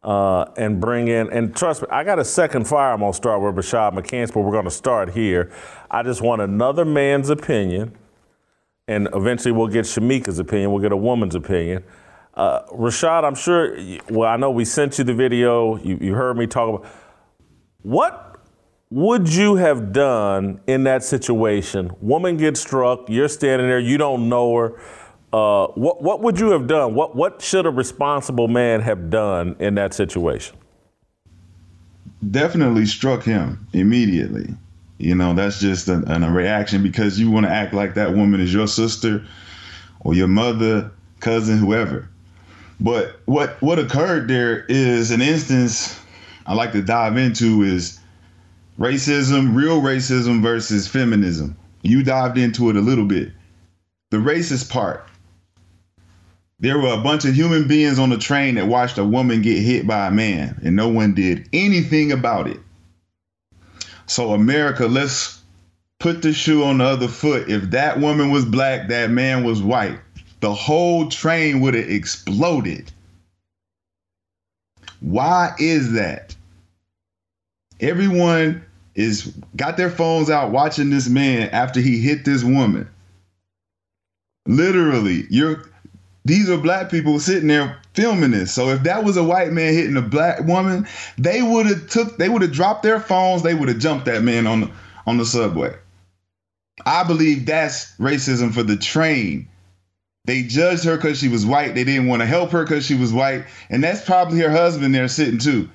[0.04, 3.16] uh, and bring in, and trust me, I got a second fire I'm going to
[3.16, 5.50] start with Rashad McCants, but we're going to start here.
[5.90, 7.96] I just want another man's opinion,
[8.86, 11.82] and eventually we'll get Shamika's opinion, we'll get a woman's opinion.
[12.34, 13.76] Uh, Rashad, I'm sure,
[14.08, 16.90] well, I know we sent you the video, you, you heard me talk about.
[17.82, 18.36] What
[18.90, 21.90] would you have done in that situation?
[22.00, 24.80] Woman gets struck, you're standing there, you don't know her
[25.32, 26.94] uh, what what would you have done?
[26.94, 30.56] What what should a responsible man have done in that situation?
[32.30, 34.54] Definitely struck him immediately.
[34.96, 38.40] You know, that's just a, a reaction because you want to act like that woman
[38.40, 39.24] is your sister
[40.00, 42.08] or your mother, cousin, whoever.
[42.80, 46.00] But what what occurred there is an instance
[46.48, 48.00] I like to dive into is
[48.78, 51.56] racism, real racism versus feminism.
[51.82, 53.30] You dived into it a little bit.
[54.10, 55.08] The racist part
[56.60, 59.62] there were a bunch of human beings on the train that watched a woman get
[59.62, 62.58] hit by a man, and no one did anything about it.
[64.06, 65.40] So, America, let's
[66.00, 67.48] put the shoe on the other foot.
[67.48, 70.00] If that woman was black, that man was white,
[70.40, 72.90] the whole train would have exploded.
[74.98, 76.34] Why is that?
[77.80, 78.64] Everyone
[78.94, 82.88] is got their phones out watching this man after he hit this woman.
[84.46, 85.64] Literally, you're
[86.24, 88.52] these are black people sitting there filming this.
[88.52, 90.86] So if that was a white man hitting a black woman,
[91.16, 94.22] they would have took they would have dropped their phones, they would have jumped that
[94.22, 94.70] man on the
[95.06, 95.74] on the subway.
[96.84, 99.48] I believe that's racism for the train.
[100.26, 101.74] They judged her because she was white.
[101.74, 103.46] They didn't want to help her because she was white.
[103.70, 105.70] And that's probably her husband there sitting too.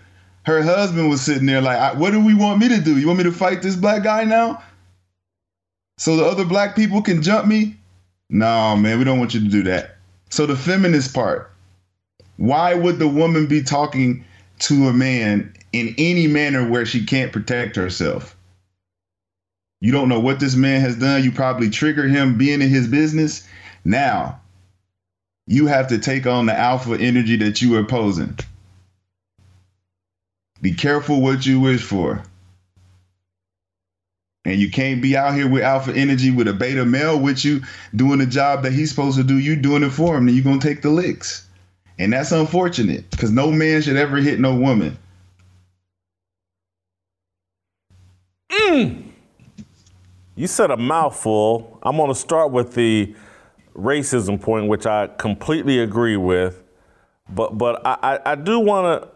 [0.45, 2.97] Her husband was sitting there like, what do we want me to do?
[2.97, 4.61] You want me to fight this black guy now?
[5.97, 7.77] So the other black people can jump me?
[8.29, 9.97] No, man, we don't want you to do that.
[10.29, 11.51] So the feminist part,
[12.37, 14.25] why would the woman be talking
[14.59, 18.35] to a man in any manner where she can't protect herself?
[19.79, 21.23] You don't know what this man has done.
[21.23, 23.47] You probably trigger him being in his business.
[23.85, 24.41] Now,
[25.45, 28.37] you have to take on the alpha energy that you are opposing.
[30.63, 32.23] Be careful what you wish for.
[34.45, 37.61] And you can't be out here with alpha energy with a beta male with you
[37.93, 39.37] doing the job that he's supposed to do.
[39.37, 41.45] You doing it for him, then you're gonna take the licks.
[41.99, 44.97] And that's unfortunate because no man should ever hit no woman.
[48.49, 49.03] Mm.
[50.35, 51.77] You said a mouthful.
[51.83, 53.13] I'm gonna start with the
[53.75, 56.63] racism point, which I completely agree with.
[57.29, 59.09] But but I, I, I do wanna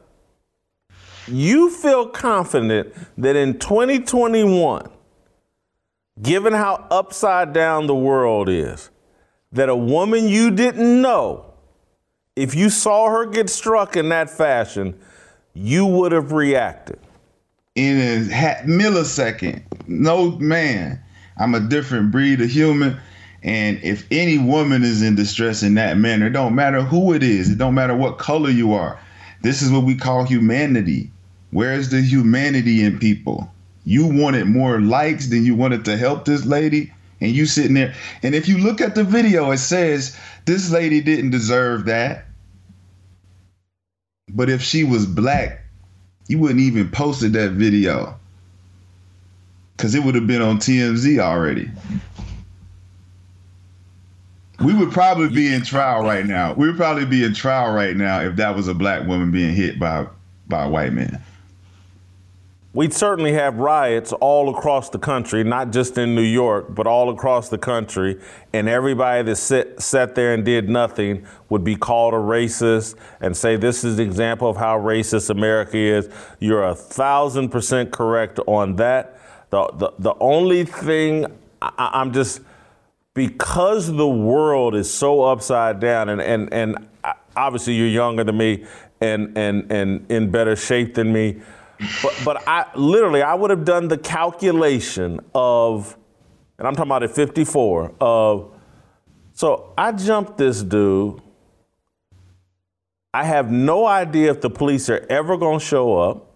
[1.28, 4.90] you feel confident that in 2021
[6.22, 8.90] given how upside down the world is,
[9.52, 11.54] that a woman you didn't know,
[12.36, 15.00] if you saw her get struck in that fashion,
[15.54, 17.00] you would have reacted.
[17.76, 19.64] In a millisecond.
[19.88, 21.02] No, man,
[21.38, 23.00] I'm a different breed of human.
[23.44, 27.24] And if any woman is in distress in that manner, it don't matter who it
[27.24, 29.00] is, it don't matter what color you are.
[29.44, 31.12] This is what we call humanity.
[31.52, 33.52] Where's the humanity in people?
[33.88, 37.94] you wanted more likes than you wanted to help this lady and you sitting there.
[38.22, 42.26] And if you look at the video it says this lady didn't deserve that.
[44.28, 45.64] But if she was black
[46.28, 48.20] you wouldn't even posted that video.
[49.78, 51.72] Because it would have been on tmz already.
[54.60, 56.56] We would probably be in trial right now.
[56.56, 59.56] We would probably be in trial right now if that was a black woman being
[59.56, 60.08] hit by
[60.50, 61.24] by a white man
[62.78, 67.10] we certainly have riots all across the country, not just in New York, but all
[67.10, 68.22] across the country.
[68.54, 73.36] And everybody that sit, sat there and did nothing would be called a racist and
[73.36, 76.08] say, This is the example of how racist America is.
[76.40, 79.20] You're a thousand percent correct on that.
[79.50, 81.26] The, the, the only thing
[81.60, 82.42] I, I'm just,
[83.16, 88.38] because the world is so upside down, and, and, and uh, obviously you're younger than
[88.38, 88.68] me
[89.02, 91.42] and, and, and in better shape than me
[92.02, 95.98] but but I literally I would have done the calculation of,
[96.58, 98.54] and I'm talking about at 54 of.
[99.34, 101.22] So I jumped this dude.
[103.14, 106.36] I have no idea if the police are ever going to show up.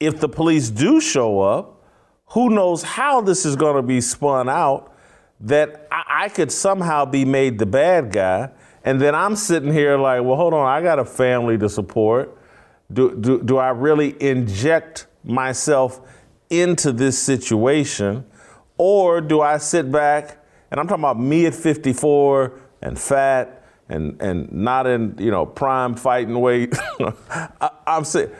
[0.00, 1.84] If the police do show up,
[2.26, 4.96] who knows how this is going to be spun out
[5.40, 8.50] that I, I could somehow be made the bad guy.
[8.84, 12.36] And then I'm sitting here like, well, hold on, I got a family to support.
[12.92, 16.00] Do, do, do I really inject myself
[16.50, 18.24] into this situation?
[18.76, 24.20] Or do I sit back and I'm talking about me at 54 and fat and,
[24.22, 26.74] and not in, you know, prime fighting weight.
[27.60, 28.30] I, I'm saying,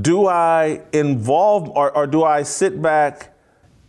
[0.00, 3.36] do I involve or, or do I sit back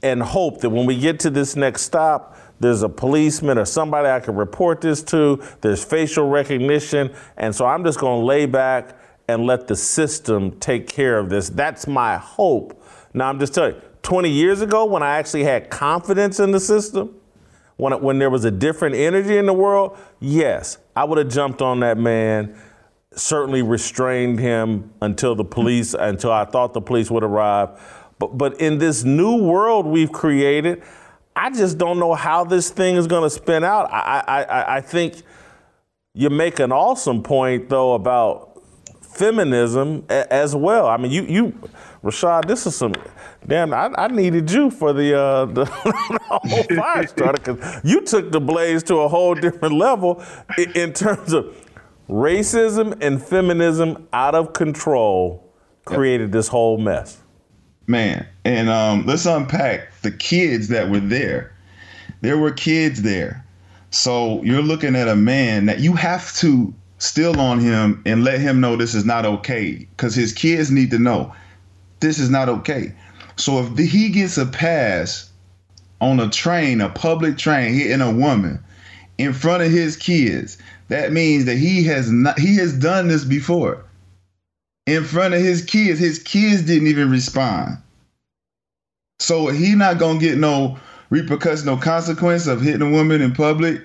[0.04, 4.10] and hope that when we get to this next stop, there's a policeman or somebody
[4.10, 8.46] I can report this to, there's facial recognition, and so I'm just going to lay
[8.46, 11.50] back and let the system take care of this.
[11.50, 12.82] That's my hope.
[13.14, 16.60] Now, I'm just telling you, 20 years ago, when I actually had confidence in the
[16.60, 17.16] system,
[17.78, 21.62] when, when there was a different energy in the world, yes, I would have jumped
[21.62, 22.56] on that man,
[23.14, 27.70] certainly restrained him until the police, until I thought the police would arrive.
[28.20, 30.84] But, but in this new world we've created,
[31.36, 33.92] I just don't know how this thing is going to spin out.
[33.92, 35.22] I, I, I think
[36.14, 38.45] you make an awesome point, though, about
[39.16, 40.88] feminism a, as well.
[40.88, 41.60] I mean, you, you,
[42.04, 42.94] Rashad, this is some
[43.48, 48.32] Damn, I, I needed you for the, uh, the whole fire starter because you took
[48.32, 50.24] the blaze to a whole different level
[50.58, 51.56] in, in terms of
[52.10, 55.54] racism and feminism out of control
[55.86, 57.22] created this whole mess.
[57.88, 61.56] Man, and um, let's unpack the kids that were there.
[62.22, 63.46] There were kids there.
[63.92, 68.40] So you're looking at a man that you have to still on him and let
[68.40, 71.34] him know this is not okay because his kids need to know
[72.00, 72.94] this is not okay.
[73.38, 75.30] So if he gets a pass
[76.02, 78.64] on a train, a public train, hitting a woman
[79.18, 80.58] in front of his kids,
[80.90, 83.84] that means that he has not he has done this before.
[84.86, 87.78] In front of his kids, his kids didn't even respond.
[89.20, 90.78] So he not gonna get no
[91.10, 93.82] repercussion, no consequence of hitting a woman in public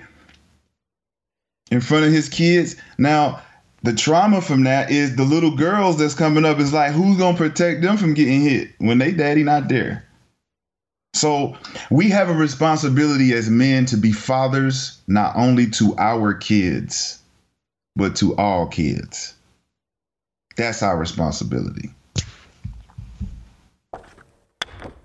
[1.71, 2.75] in front of his kids.
[2.97, 3.41] Now,
[3.83, 7.37] the trauma from that is the little girls that's coming up is like who's gonna
[7.37, 10.05] protect them from getting hit when they daddy not there?
[11.13, 11.57] So
[11.89, 17.17] we have a responsibility as men to be fathers not only to our kids
[17.95, 19.35] but to all kids.
[20.55, 21.89] That's our responsibility.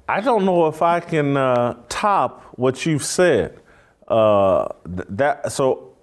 [0.09, 3.59] I don't know if i can uh, top what you've said.
[4.07, 5.96] Uh, that so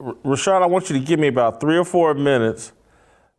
[0.00, 2.72] Rashad, I want you to give me about three or four minutes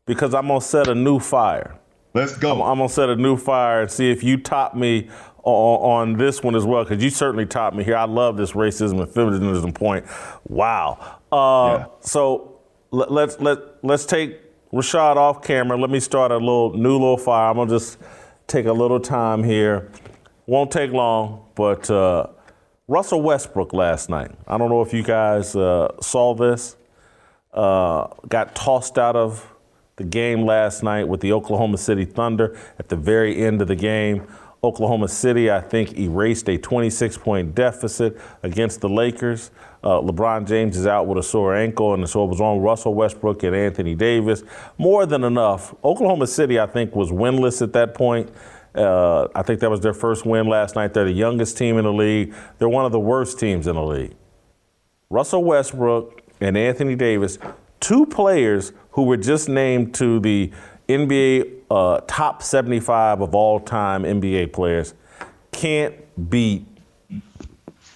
[0.05, 1.79] because I'm gonna set a new fire.
[2.13, 2.51] Let's go.
[2.55, 5.09] I'm, I'm gonna set a new fire and see if you top me
[5.43, 7.95] on, on this one as well because you certainly topped me here.
[7.95, 10.05] I love this racism and feminism point.
[10.49, 11.19] Wow.
[11.31, 11.85] Uh, yeah.
[12.01, 12.59] So
[12.91, 14.41] let, let's let let's take
[14.73, 15.79] Rashad off camera.
[15.79, 17.51] Let me start a little new little fire.
[17.51, 17.99] I'm gonna just
[18.47, 19.89] take a little time here.
[20.45, 21.89] Won't take long, but.
[21.89, 22.27] Uh,
[22.89, 24.31] Russell Westbrook last night.
[24.47, 26.75] I don't know if you guys uh, saw this.
[27.53, 29.53] Uh, got tossed out of
[29.97, 33.75] the game last night with the Oklahoma City Thunder at the very end of the
[33.75, 34.25] game.
[34.63, 39.51] Oklahoma City, I think, erased a 26 point deficit against the Lakers.
[39.83, 42.95] Uh, LeBron James is out with a sore ankle, and so it was on Russell
[42.95, 44.41] Westbrook and Anthony Davis.
[44.79, 45.75] More than enough.
[45.83, 48.31] Oklahoma City, I think, was winless at that point.
[48.79, 50.93] Uh, I think that was their first win last night.
[50.93, 52.33] They're the youngest team in the league.
[52.57, 54.15] They're one of the worst teams in the league.
[55.09, 57.39] Russell Westbrook and Anthony Davis,
[57.81, 60.51] two players who were just named to the
[60.87, 64.93] NBA uh, top 75 of all time NBA players,
[65.51, 65.95] can't
[66.29, 66.65] beat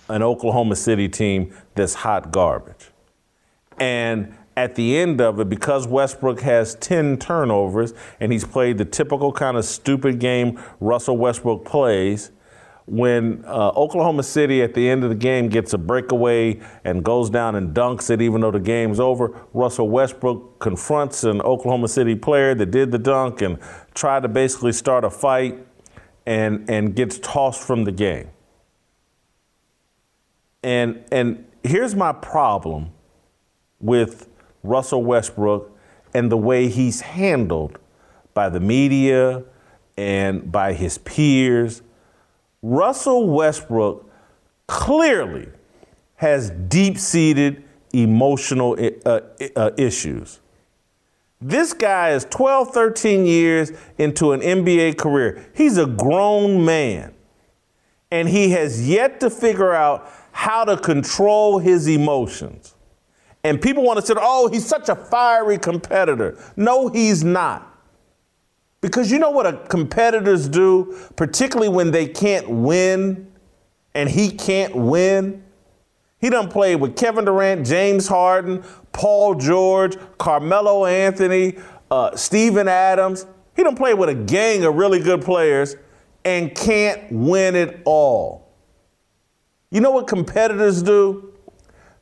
[0.10, 2.92] an Oklahoma City team that's hot garbage.
[3.80, 8.86] And at the end of it, because Westbrook has 10 turnovers and he's played the
[8.86, 12.32] typical kind of stupid game Russell Westbrook plays,
[12.86, 17.30] when uh, Oklahoma City at the end of the game gets a breakaway and goes
[17.30, 22.16] down and dunks it, even though the game's over, Russell Westbrook confronts an Oklahoma City
[22.16, 23.58] player that did the dunk and
[23.94, 25.66] tried to basically start a fight
[26.26, 28.30] and, and gets tossed from the game.
[30.62, 32.92] And, and here's my problem
[33.80, 34.30] with
[34.64, 35.72] Russell Westbrook
[36.14, 37.78] and the way he's handled
[38.34, 39.44] by the media
[39.98, 41.82] and by his peers.
[42.62, 44.10] Russell Westbrook
[44.68, 45.50] clearly
[46.16, 49.20] has deep seated emotional uh,
[49.56, 50.40] uh, issues.
[51.42, 55.46] This guy is 12, 13 years into an NBA career.
[55.54, 57.14] He's a grown man.
[58.10, 62.73] And he has yet to figure out how to control his emotions.
[63.44, 66.38] And people want to say, oh, he's such a fiery competitor.
[66.56, 67.70] No, he's not.
[68.80, 73.32] Because you know what a competitors do, particularly when they can't win
[73.94, 75.44] and he can't win?
[76.20, 78.64] He done played with Kevin Durant, James Harden,
[78.94, 81.58] Paul George, Carmelo Anthony,
[81.92, 83.26] uh, Steven Adams.
[83.56, 85.76] He done played with a gang of really good players
[86.26, 88.54] and can't win it all.
[89.70, 91.33] You know what competitors do?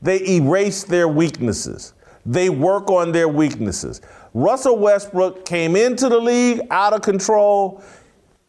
[0.01, 1.93] They erase their weaknesses.
[2.25, 4.01] They work on their weaknesses.
[4.33, 7.83] Russell Westbrook came into the league out of control.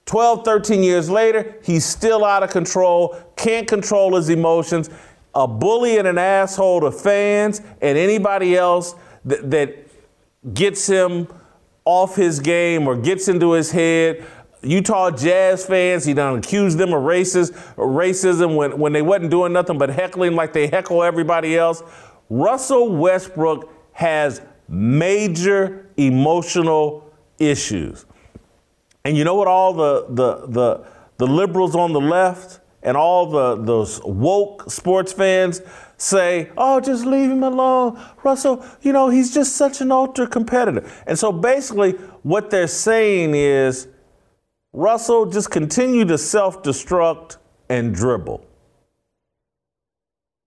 [0.07, 4.91] 12, 13 years later, he's still out of control, can't control his emotions,
[5.35, 8.95] a bully and an asshole to fans and anybody else
[9.25, 9.89] that, that
[10.53, 11.29] gets him
[11.85, 14.25] off his game or gets into his head.
[14.63, 19.53] Utah Jazz fans, he done accused them of racist, racism when, when they wasn't doing
[19.53, 21.83] nothing but heckling like they heckle everybody else.
[22.31, 28.07] Russell Westbrook has major emotional issues.
[29.05, 30.87] And you know what all the, the, the,
[31.19, 35.63] the liberals on the left and all the those woke sports fans
[35.97, 38.01] say, oh, just leave him alone.
[38.25, 40.89] Russell, you know, he's just such an ultra competitor.
[41.07, 41.93] And so basically,
[42.23, 43.87] what they're saying is,
[44.73, 47.37] Russell, just continue to self destruct
[47.69, 48.47] and dribble.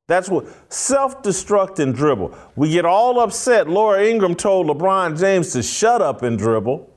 [0.07, 2.37] That's what self destruct and dribble.
[2.55, 3.69] We get all upset.
[3.69, 6.91] Laura Ingraham told LeBron James to shut up and dribble.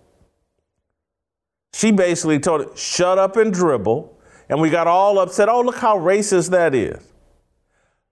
[1.75, 4.17] She basically told him, shut up and dribble.
[4.49, 5.49] And we got all upset.
[5.49, 7.13] Oh, look how racist that is.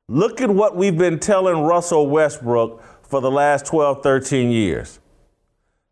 [0.09, 5.01] Look at what we've been telling Russell Westbrook for the last 12, 13 years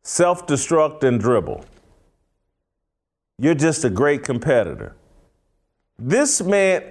[0.03, 1.65] self destruct and dribble.
[3.39, 4.95] You're just a great competitor.
[5.99, 6.85] This man,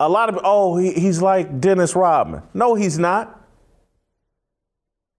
[0.00, 2.42] a lot of, oh, he, he's like Dennis Rodman.
[2.54, 3.34] No, he's not.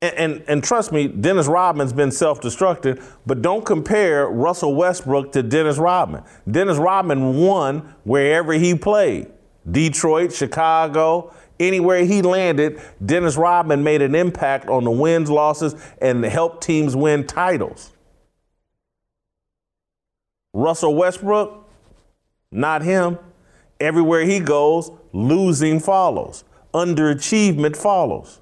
[0.02, 5.34] And, and, and, trust me, Dennis Rodman's been self destructive, but don't compare Russell Westbrook
[5.34, 6.24] to Dennis Rodman.
[6.50, 9.28] Dennis Rodman won wherever he played
[9.70, 12.82] Detroit, Chicago, anywhere he landed.
[13.06, 17.92] Dennis Rodman made an impact on the wins, losses, and helped teams win titles.
[20.54, 21.68] Russell Westbrook,
[22.52, 23.18] not him.
[23.80, 26.44] Everywhere he goes, losing follows,
[26.74, 28.42] underachievement follows.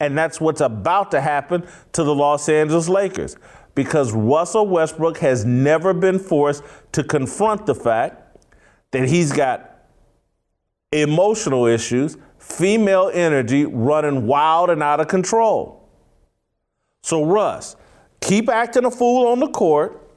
[0.00, 3.36] And that's what's about to happen to the Los Angeles Lakers
[3.74, 8.36] because Russell Westbrook has never been forced to confront the fact
[8.90, 9.86] that he's got
[10.92, 15.88] emotional issues, female energy running wild and out of control.
[17.02, 17.76] So, Russ,
[18.20, 20.07] keep acting a fool on the court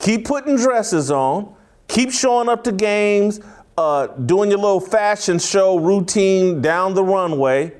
[0.00, 1.54] Keep putting dresses on.
[1.86, 3.40] Keep showing up to games,
[3.76, 7.76] uh, doing your little fashion show routine down the runway.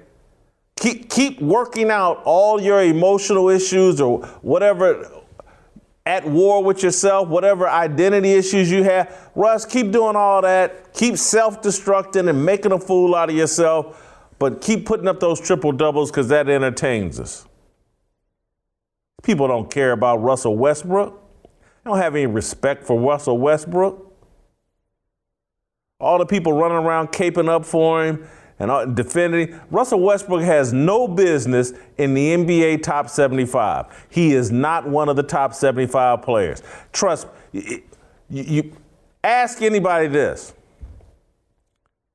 [0.77, 5.11] Keep, keep working out all your emotional issues or whatever
[6.07, 9.31] at war with yourself, whatever identity issues you have.
[9.35, 10.93] Russ, keep doing all that.
[10.95, 15.41] Keep self destructing and making a fool out of yourself, but keep putting up those
[15.41, 17.47] triple doubles because that entertains us.
[19.23, 21.20] People don't care about Russell Westbrook
[21.91, 24.07] don't have any respect for Russell Westbrook.
[25.99, 28.27] All the people running around caping up for him
[28.59, 29.59] and uh, defending.
[29.71, 34.07] Russell Westbrook has no business in the NBA top 75.
[34.09, 36.63] He is not one of the top 75 players.
[36.93, 37.83] Trust you,
[38.29, 38.73] you
[39.25, 40.55] ask anybody this.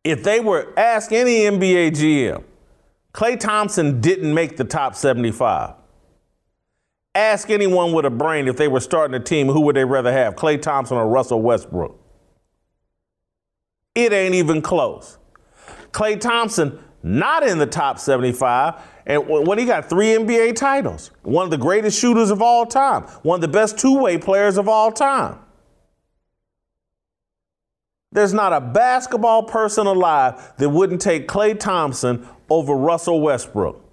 [0.03, 2.43] If they were ask any NBA GM,
[3.13, 5.73] Klay Thompson didn't make the top 75.
[7.16, 10.11] Ask anyone with a brain if they were starting a team, who would they rather
[10.11, 11.97] have, Klay Thompson or Russell Westbrook?
[13.95, 15.18] It ain't even close.
[15.91, 18.82] Klay Thompson, not in the top 75.
[19.05, 23.03] And when he got three NBA titles, one of the greatest shooters of all time,
[23.24, 25.39] one of the best two way players of all time.
[28.11, 33.84] There's not a basketball person alive that wouldn't take Klay Thompson over Russell Westbrook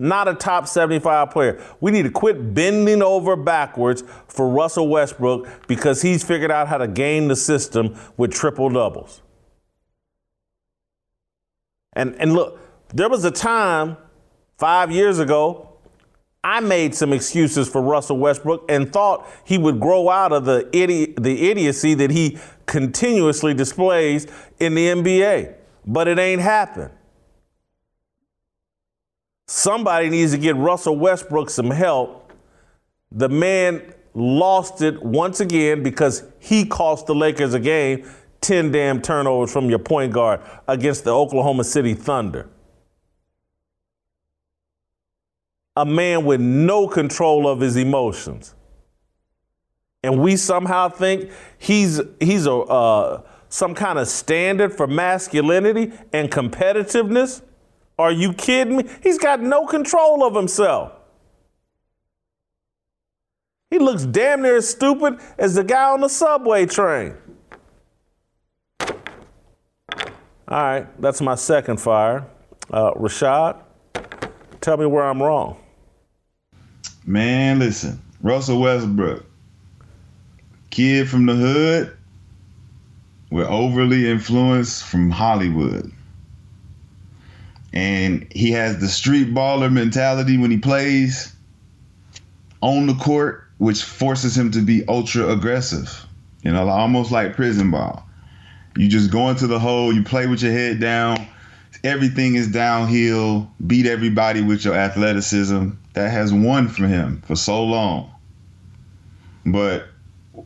[0.00, 1.62] not a top 75 player.
[1.80, 6.78] We need to quit bending over backwards for Russell Westbrook because he's figured out how
[6.78, 9.20] to game the system with triple doubles.
[11.92, 12.58] And, and look,
[12.94, 13.96] there was a time
[14.56, 15.66] five years ago,
[16.42, 20.68] I made some excuses for Russell Westbrook and thought he would grow out of the,
[20.72, 24.26] idi- the idiocy that he continuously displays
[24.58, 25.56] in the NBA.
[25.86, 26.92] But it ain't happened.
[29.52, 32.32] Somebody needs to get Russell Westbrook some help.
[33.10, 38.08] The man lost it once again because he cost the Lakers a game
[38.42, 42.48] 10 damn turnovers from your point guard against the Oklahoma City Thunder.
[45.74, 48.54] A man with no control of his emotions.
[50.04, 51.28] And we somehow think
[51.58, 57.42] he's he's a uh, some kind of standard for masculinity and competitiveness?
[58.00, 58.84] Are you kidding me?
[59.02, 60.92] He's got no control of himself.
[63.70, 67.14] He looks damn near as stupid as the guy on the subway train.
[68.80, 68.88] All
[70.48, 72.26] right, that's my second fire.
[72.70, 73.60] Uh, Rashad,
[74.62, 75.58] tell me where I'm wrong.
[77.04, 79.26] Man, listen, Russell Westbrook,
[80.70, 81.96] kid from the hood,
[83.30, 85.92] we're overly influenced from Hollywood.
[87.72, 91.32] And he has the street baller mentality when he plays
[92.60, 96.06] on the court, which forces him to be ultra aggressive.
[96.42, 98.06] You know, almost like prison ball.
[98.76, 101.26] You just go into the hole, you play with your head down,
[101.84, 105.70] everything is downhill, beat everybody with your athleticism.
[105.94, 108.14] That has won for him for so long.
[109.44, 109.86] But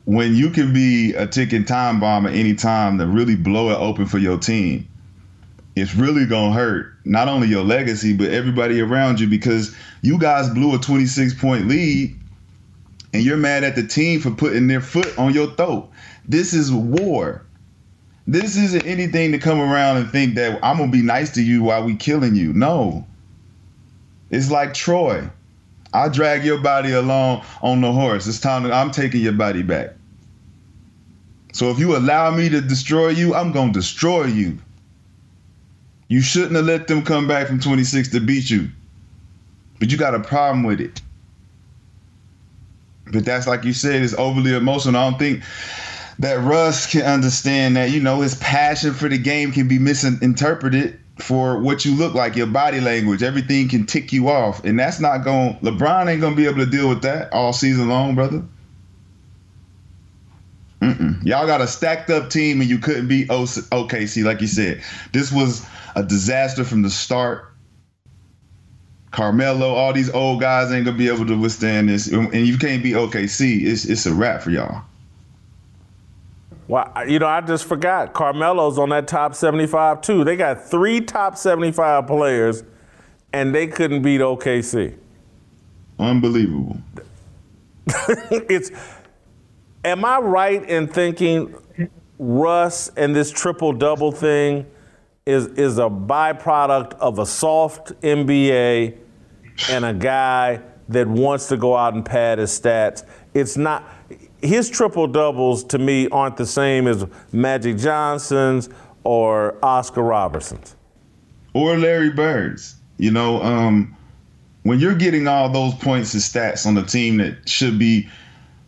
[0.04, 3.74] when you can be a ticking time bomb at any time to really blow it
[3.74, 4.88] open for your team,
[5.76, 10.48] it's really gonna hurt not only your legacy but everybody around you because you guys
[10.50, 12.16] blew a 26 point lead
[13.12, 15.88] and you're mad at the team for putting their foot on your throat.
[16.26, 17.44] This is war.
[18.26, 21.62] This isn't anything to come around and think that I'm gonna be nice to you
[21.62, 22.52] while we killing you.
[22.52, 23.06] No.
[24.30, 25.28] It's like Troy.
[25.92, 28.26] I drag your body along on the horse.
[28.26, 29.90] It's time that I'm taking your body back.
[31.52, 34.58] So if you allow me to destroy you, I'm to destroy you.
[36.08, 38.68] You shouldn't have let them come back from 26 to beat you.
[39.78, 41.00] But you got a problem with it.
[43.12, 44.96] But that's like you said, it's overly emotional.
[44.96, 45.42] I don't think
[46.18, 50.98] that Russ can understand that, you know, his passion for the game can be misinterpreted
[51.18, 54.64] for what you look like, your body language, everything can tick you off.
[54.64, 57.88] And that's not going LeBron ain't gonna be able to deal with that all season
[57.88, 58.42] long, brother.
[60.80, 61.24] Mm-mm.
[61.24, 64.82] Y'all got a stacked up team and you couldn't beat OKC, like you said.
[65.12, 65.64] This was
[65.94, 67.50] a disaster from the start.
[69.10, 72.82] Carmelo, all these old guys ain't gonna be able to withstand this, and you can't
[72.82, 73.64] beat OKC.
[73.64, 74.82] It's it's a wrap for y'all.
[76.66, 80.24] Well, you know, I just forgot Carmelo's on that top 75 too.
[80.24, 82.64] They got three top 75 players,
[83.32, 84.96] and they couldn't beat OKC.
[85.98, 86.78] Unbelievable.
[87.86, 88.70] it's.
[89.84, 91.54] Am I right in thinking
[92.18, 94.66] Russ and this triple double thing
[95.26, 98.98] is is a byproduct of a soft NBA
[99.70, 103.04] and a guy that wants to go out and pad his stats?
[103.32, 103.88] It's not
[104.42, 108.68] his triple doubles to me aren't the same as Magic Johnson's
[109.02, 110.76] or Oscar Robertson's.
[111.54, 112.76] Or Larry Bird's.
[112.98, 113.96] You know, um,
[114.62, 118.08] when you're getting all those points and stats on the team that should be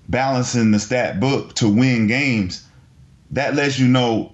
[0.09, 2.67] balancing the stat book to win games,
[3.31, 4.33] that lets you know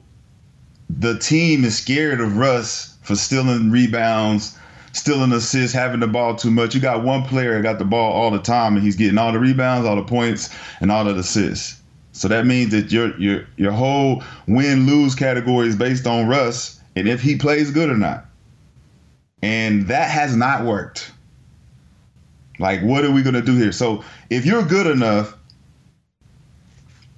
[0.99, 4.59] the team is scared of Russ for stealing rebounds,
[4.93, 6.75] stealing assists, having the ball too much.
[6.75, 9.33] You got one player that got the ball all the time, and he's getting all
[9.33, 11.81] the rebounds, all the points, and all the assists.
[12.13, 16.79] So that means that your your your whole win lose category is based on Russ
[16.95, 18.27] and if he plays good or not.
[19.41, 21.11] And that has not worked.
[22.59, 23.73] Like, what are we gonna do here?
[23.73, 25.37] So if you're good enough,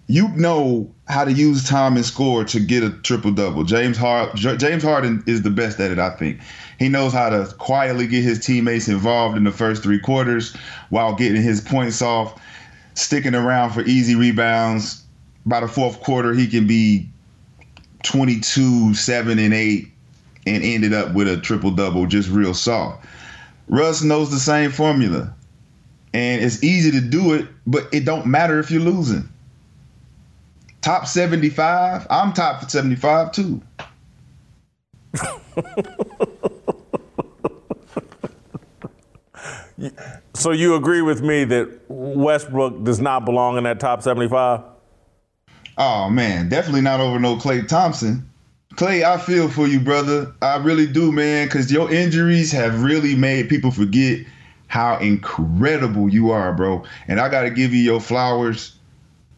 [0.07, 3.65] you know how to use time and score to get a triple double.
[3.65, 6.41] James Hard James Harden is the best at it, I think.
[6.79, 10.57] He knows how to quietly get his teammates involved in the first three quarters
[10.91, 12.41] while getting his points off,
[12.95, 15.03] sticking around for easy rebounds.
[15.47, 17.09] By the fourth quarter, he can be
[18.03, 19.93] 22, 7, and 8
[20.47, 23.05] and ended up with a triple double just real soft.
[23.69, 25.35] Russ knows the same formula.
[26.13, 29.29] And it's easy to do it, but it don't matter if you're losing.
[30.85, 33.63] Top 75, I'm top 75 too.
[40.35, 44.61] So you agree with me that Westbrook does not belong in that top 75?
[45.79, 48.29] Oh man, definitely not over no Klay Thompson.
[48.75, 50.35] Klay, I feel for you, brother.
[50.43, 54.21] I really do, man, because your injuries have really made people forget
[54.67, 56.85] how incredible you are, bro.
[57.09, 58.77] And I got to give you your flowers.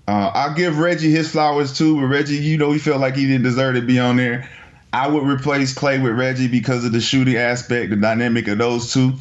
[0.09, 3.26] Uh, I'll give Reggie his flowers too, but Reggie, you know, he felt like he
[3.26, 4.48] didn't deserve to be on there.
[4.92, 8.92] I would replace Klay with Reggie because of the shooting aspect, the dynamic of those
[8.92, 9.14] two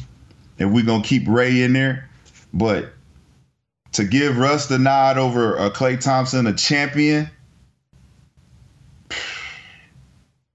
[0.58, 2.08] if we're gonna keep Ray in there.
[2.52, 2.92] But
[3.92, 7.30] to give Russ the nod over a Klay Thompson, a champion,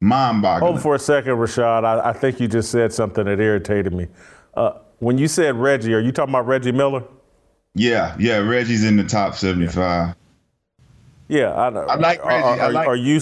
[0.03, 0.71] Mind boggling.
[0.71, 1.85] Hold for a second, Rashad.
[1.85, 4.07] I, I think you just said something that irritated me.
[4.55, 7.03] Uh, when you said Reggie, are you talking about Reggie Miller?
[7.75, 8.37] Yeah, yeah.
[8.37, 10.15] Reggie's in the top 75.
[11.31, 12.59] Yeah, I, I like are, Reggie.
[12.61, 13.21] I Are, like- are you?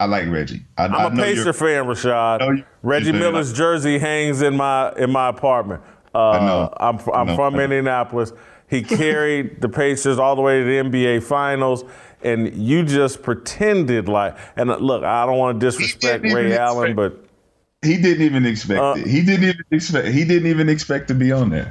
[0.00, 0.64] I like Reggie.
[0.78, 2.64] I, I'm I a know Pacer fan, Rashad.
[2.82, 5.82] Reggie Miller's jersey hangs in my in my apartment.
[6.14, 6.72] Uh, I know.
[6.78, 7.36] I'm I I'm know.
[7.36, 8.32] from Indianapolis.
[8.70, 11.84] He carried the Pacers all the way to the NBA Finals,
[12.22, 14.38] and you just pretended like.
[14.56, 18.46] And uh, look, I don't want to disrespect Ray Allen, expect- but He didn't even
[18.46, 19.06] expect Uh, it.
[19.06, 20.08] He didn't even expect.
[20.08, 21.70] He didn't even expect to be on there.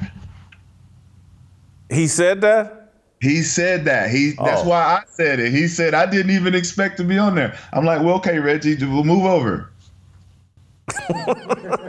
[1.89, 2.76] he said that.
[3.19, 4.09] He said that.
[4.11, 4.33] He.
[4.43, 4.69] That's Oh.
[4.69, 5.51] why I said it.
[5.51, 7.57] He said I didn't even expect to be on there.
[7.73, 9.69] I'm like, well, okay, Reggie, we'll move over.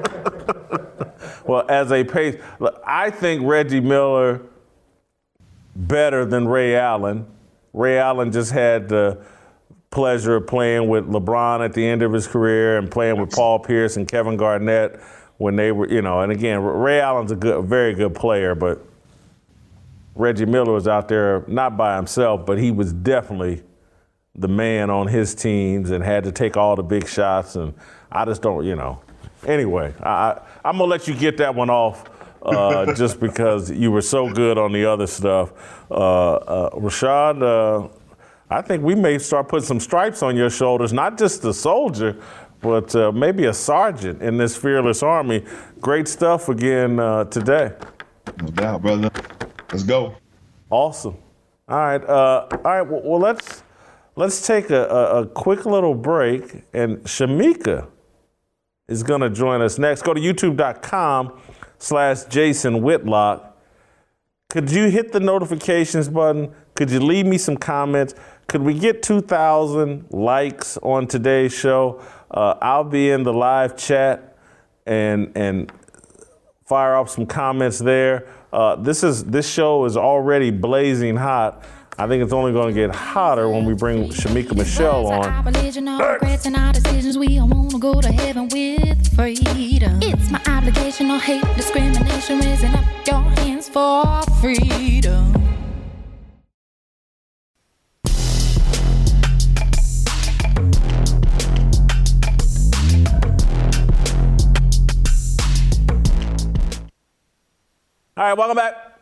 [1.49, 4.43] Well, as a pace, look, I think Reggie Miller
[5.74, 7.26] better than Ray Allen.
[7.72, 9.18] Ray Allen just had the
[9.91, 13.61] pleasure of playing with LeBron at the end of his career and playing with Paul
[13.61, 15.01] Pierce and Kevin Garnett
[15.39, 16.20] when they were, you know.
[16.20, 18.85] And again, Ray Allen's a good, a very good player, but
[20.18, 23.62] Reggie Miller was out there not by himself, but he was definitely
[24.34, 27.54] the man on his teams and had to take all the big shots.
[27.54, 27.72] And
[28.10, 29.00] I just don't, you know.
[29.46, 32.04] Anyway, I, I, I'm gonna let you get that one off
[32.42, 35.52] uh, just because you were so good on the other stuff.
[35.88, 37.88] Uh, uh, Rashad, uh,
[38.50, 42.16] I think we may start putting some stripes on your shoulders, not just a soldier,
[42.60, 45.44] but uh, maybe a sergeant in this fearless army.
[45.80, 47.72] Great stuff again uh, today.
[48.42, 49.10] No doubt, brother.
[49.70, 50.16] Let's go.
[50.70, 51.16] Awesome.
[51.68, 52.02] All right.
[52.02, 52.82] Uh, all right.
[52.82, 53.62] Well, well, let's
[54.16, 57.88] let's take a, a, a quick little break, and Shamika
[58.88, 60.02] is going to join us next.
[60.02, 63.56] Go to YouTube.com/slash Jason Whitlock.
[64.48, 66.54] Could you hit the notifications button?
[66.74, 68.14] Could you leave me some comments?
[68.46, 72.00] Could we get 2,000 likes on today's show?
[72.30, 74.38] Uh, I'll be in the live chat
[74.86, 75.70] and and
[76.64, 78.26] fire off some comments there.
[78.53, 81.62] Uh, this is this show is already blazing hot.
[81.99, 85.26] I think it's only going to get hotter when we bring Shamika Michelle on.
[85.26, 87.18] Our religion, our regrets, and our decisions.
[87.18, 89.99] We all wanna go to heaven with freedom.
[90.01, 95.47] It's my obligation, no hate, discrimination, raising up your hands for freedom.
[108.18, 108.98] All right, welcome back.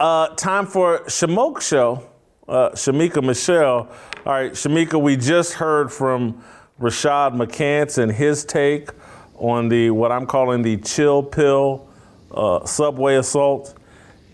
[0.00, 2.04] Uh, time for Shamoke Show.
[2.48, 3.88] Uh, Shamika Michelle.
[4.26, 6.42] All right, Shamika, we just heard from
[6.80, 8.90] Rashad McCants and his take
[9.36, 11.86] on the what I'm calling the chill pill
[12.32, 13.78] uh, subway assault.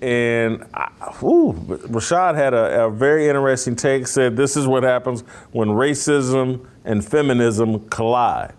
[0.01, 0.91] And I,
[1.23, 4.07] ooh, Rashad had a, a very interesting take.
[4.07, 8.55] Said this is what happens when racism and feminism collide.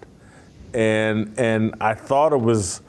[0.75, 2.81] And and I thought it was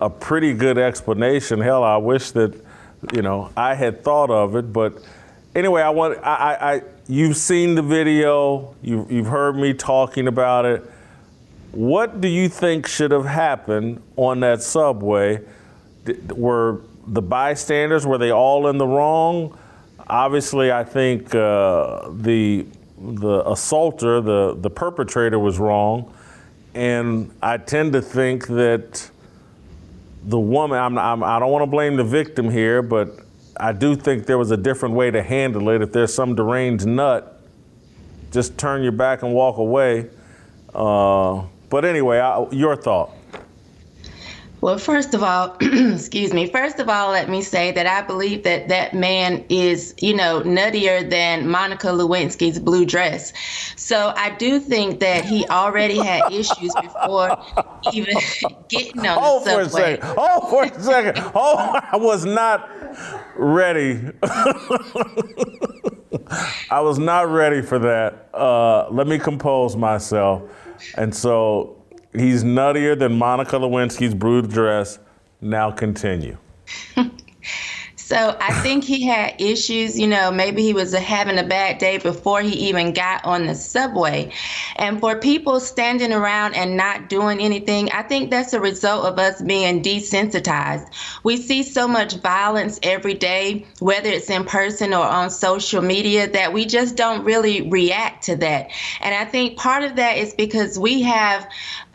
[0.00, 1.60] a pretty good explanation.
[1.60, 2.54] Hell, I wish that
[3.12, 4.72] you know I had thought of it.
[4.72, 5.02] But
[5.54, 8.74] anyway, I want I, I, I you've seen the video.
[8.82, 10.82] You you've heard me talking about it.
[11.72, 15.40] What do you think should have happened on that subway?
[16.34, 19.58] Were the bystanders were they all in the wrong?
[20.08, 22.66] Obviously, I think uh, the
[22.98, 26.12] the assaulter, the the perpetrator, was wrong,
[26.74, 29.10] and I tend to think that
[30.26, 30.78] the woman.
[30.78, 33.08] I'm, I'm, I don't want to blame the victim here, but
[33.56, 35.80] I do think there was a different way to handle it.
[35.80, 37.40] If there's some deranged nut,
[38.32, 40.10] just turn your back and walk away.
[40.74, 43.15] Uh, but anyway, I, your thought.
[44.60, 46.50] Well, first of all, excuse me.
[46.50, 50.40] First of all, let me say that I believe that that man is, you know,
[50.42, 53.32] nuttier than Monica Lewinsky's blue dress.
[53.76, 57.36] So I do think that he already had issues before
[57.92, 58.16] even
[58.68, 59.96] getting on Hold the for a subway.
[60.00, 60.16] second.
[60.16, 61.18] Hold for a second.
[61.18, 61.58] Hold.
[61.92, 62.68] I was not
[63.36, 64.00] ready.
[66.70, 68.28] I was not ready for that.
[68.34, 70.42] Uh, let me compose myself.
[70.96, 71.75] And so
[72.18, 74.98] he's nuttier than Monica Lewinsky's blue dress.
[75.40, 76.36] Now continue.
[78.06, 81.98] So I think he had issues, you know, maybe he was having a bad day
[81.98, 84.30] before he even got on the subway.
[84.76, 89.18] And for people standing around and not doing anything, I think that's a result of
[89.18, 90.88] us being desensitized.
[91.24, 96.30] We see so much violence every day, whether it's in person or on social media,
[96.30, 98.70] that we just don't really react to that.
[99.00, 101.44] And I think part of that is because we have,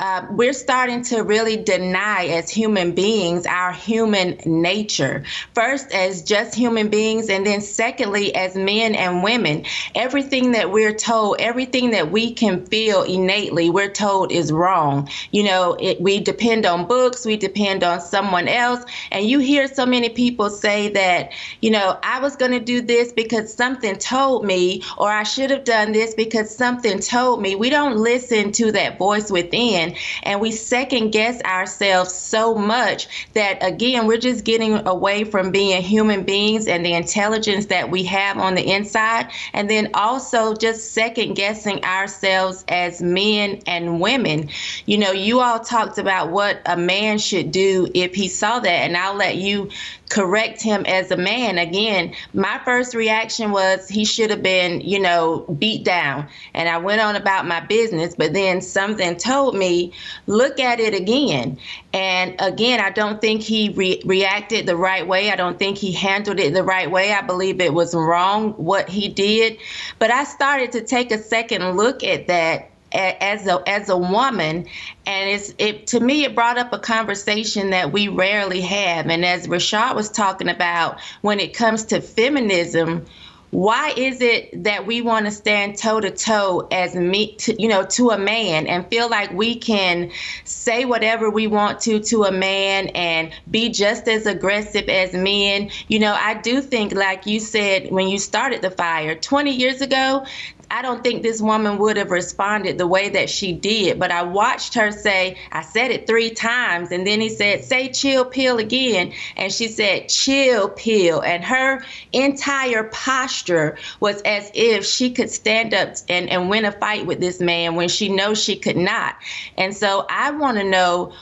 [0.02, 5.24] uh, we're starting to really deny as human beings our human nature.
[5.54, 9.64] First, as just human beings, and then secondly, as men and women.
[9.94, 15.08] Everything that we're told, everything that we can feel innately, we're told is wrong.
[15.32, 19.68] You know, it, we depend on books, we depend on someone else, and you hear
[19.68, 21.32] so many people say that,
[21.62, 25.52] you know, I was going to do this because something told me, or I should
[25.52, 27.56] have done this because something told me.
[27.56, 29.91] We don't listen to that voice within,
[30.24, 35.82] and we second guess ourselves so much that, again, we're just getting away from being
[35.82, 40.94] human beings and the intelligence that we have on the inside, and then also just
[40.94, 44.50] second guessing ourselves as men and women.
[44.86, 48.70] You know, you all talked about what a man should do if he saw that,
[48.70, 49.70] and I'll let you
[50.12, 51.58] correct him as a man.
[51.58, 56.28] Again, my first reaction was he should have been, you know, beat down.
[56.54, 59.94] And I went on about my business, but then something told me,
[60.28, 61.58] look at it again.
[61.94, 65.32] And again, I don't think he re- reacted the right way.
[65.32, 67.14] I don't think he handled it the right way.
[67.14, 69.58] I believe it was wrong what he did.
[69.98, 74.68] But I started to take a second look at that as a as a woman.
[75.06, 79.08] And it's it to me it brought up a conversation that we rarely have.
[79.08, 83.06] And as Rashad was talking about when it comes to feminism
[83.52, 87.68] why is it that we want to stand toe to toe as me to, you
[87.68, 90.10] know to a man and feel like we can
[90.46, 95.70] say whatever we want to to a man and be just as aggressive as men?
[95.90, 99.82] You know i do think like you said when you started the fire 20 years
[99.82, 100.26] ago
[100.72, 104.00] I don't think this woman would have responded the way that she did.
[104.00, 106.92] But I watched her say, I said it three times.
[106.92, 109.12] And then he said, say chill pill again.
[109.36, 111.22] And she said, chill pill.
[111.22, 116.72] And her entire posture was as if she could stand up and, and win a
[116.72, 119.18] fight with this man when she knows she could not.
[119.58, 121.14] And so I want to know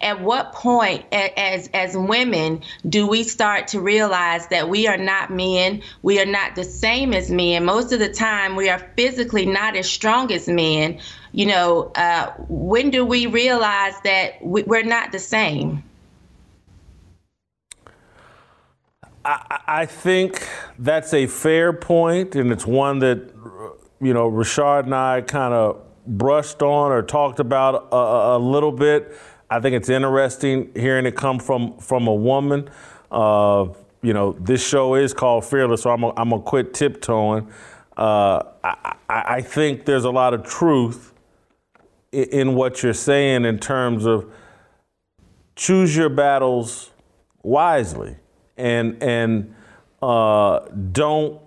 [0.00, 5.30] at what point as as women do we start to realize that we are not
[5.30, 7.64] men we are not the same as men?
[7.64, 10.98] Most of the time we are physically not as strong as men.
[11.32, 15.82] You know uh, when do we realize that we, we're not the same?
[19.24, 20.46] I, I think
[20.78, 23.18] that's a fair point, and it's one that
[24.00, 28.72] you know Rashad and I kind of brushed on or talked about a, a little
[28.72, 29.12] bit.
[29.48, 32.68] I think it's interesting hearing it come from from a woman.
[33.10, 33.68] Uh,
[34.02, 37.48] you know, this show is called Fearless, so I'm gonna quit tiptoeing.
[37.96, 41.14] Uh, I, I, think there's a lot of truth
[42.12, 44.30] in, in what you're saying in terms of
[45.54, 46.90] choose your battles
[47.42, 48.16] wisely
[48.58, 49.54] and and
[50.02, 50.60] uh,
[50.92, 51.40] don't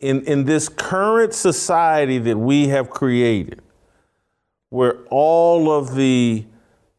[0.00, 3.62] in in this current society that we have created,
[4.70, 6.44] where all of the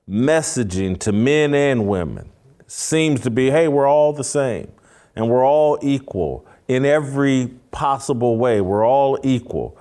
[0.10, 2.32] messaging to men and women
[2.68, 4.72] seems to be hey, we're all the same
[5.16, 8.62] and we're all equal in every possible way.
[8.62, 9.78] We're all equal.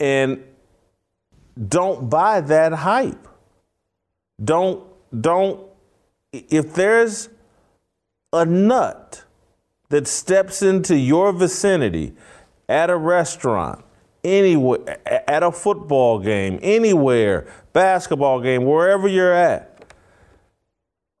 [0.00, 0.42] And
[1.68, 3.28] don't buy that hype.
[4.42, 4.84] Don't,
[5.18, 5.68] don't,
[6.32, 7.28] if there's
[8.32, 9.24] a nut
[9.90, 12.14] that steps into your vicinity
[12.68, 13.84] at a restaurant,
[14.24, 19.70] anywhere, at a football game, anywhere, basketball game, wherever you're at.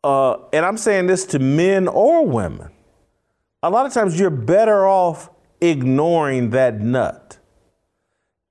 [0.02, 2.70] Uh, and I'm saying this to men or women.
[3.62, 5.30] A lot of times you're better off
[5.60, 7.38] ignoring that nut.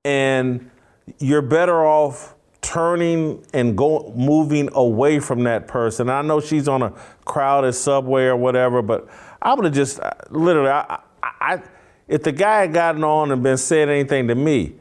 [0.04, 0.72] And
[1.20, 6.10] you're better off turning and go moving away from that person.
[6.10, 6.92] I know she's on a
[7.26, 9.08] crowded subway or whatever, but
[9.42, 10.00] I would have just
[10.32, 11.62] literally I, I,
[12.08, 14.76] if the guy had gotten on and been saying anything to me,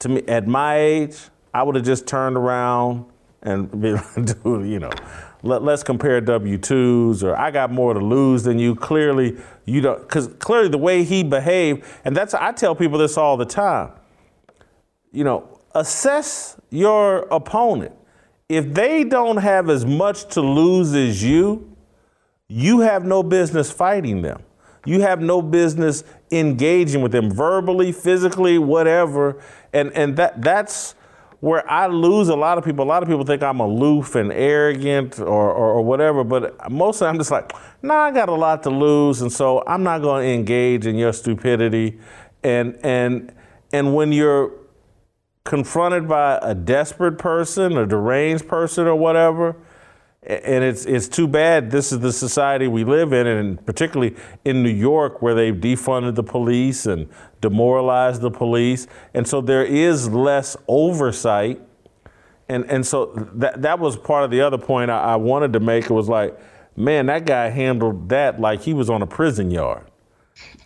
[0.00, 1.18] to me at my age,
[1.52, 3.06] I would have just turned around
[3.42, 4.90] and be like, you know,
[5.42, 8.74] let, us compare W 2s, or I got more to lose than you.
[8.74, 13.16] Clearly, you don't, because clearly the way he behaved, and that's, I tell people this
[13.16, 13.92] all the time,
[15.12, 17.94] you know, assess your opponent.
[18.48, 21.76] If they don't have as much to lose as you,
[22.48, 24.42] you have no business fighting them.
[24.84, 29.40] You have no business engaging with them verbally, physically, whatever.
[29.72, 30.94] And and that that's
[31.40, 32.84] where I lose a lot of people.
[32.84, 37.06] A lot of people think I'm aloof and arrogant or, or, or whatever, but mostly
[37.06, 37.52] I'm just like,
[37.82, 40.96] nah, I got a lot to lose, and so I'm not going to engage in
[40.96, 41.98] your stupidity.
[42.42, 43.34] And and
[43.72, 44.52] and when you're
[45.44, 49.56] confronted by a desperate person, a deranged person, or whatever,
[50.26, 54.62] and it's it's too bad this is the society we live in, and particularly in
[54.62, 57.08] New York, where they've defunded the police and
[57.40, 61.60] demoralized the police, and so there is less oversight,
[62.48, 65.60] and and so that that was part of the other point I, I wanted to
[65.60, 65.84] make.
[65.84, 66.38] It was like
[66.76, 69.84] man, that guy handled that like he was on a prison yard.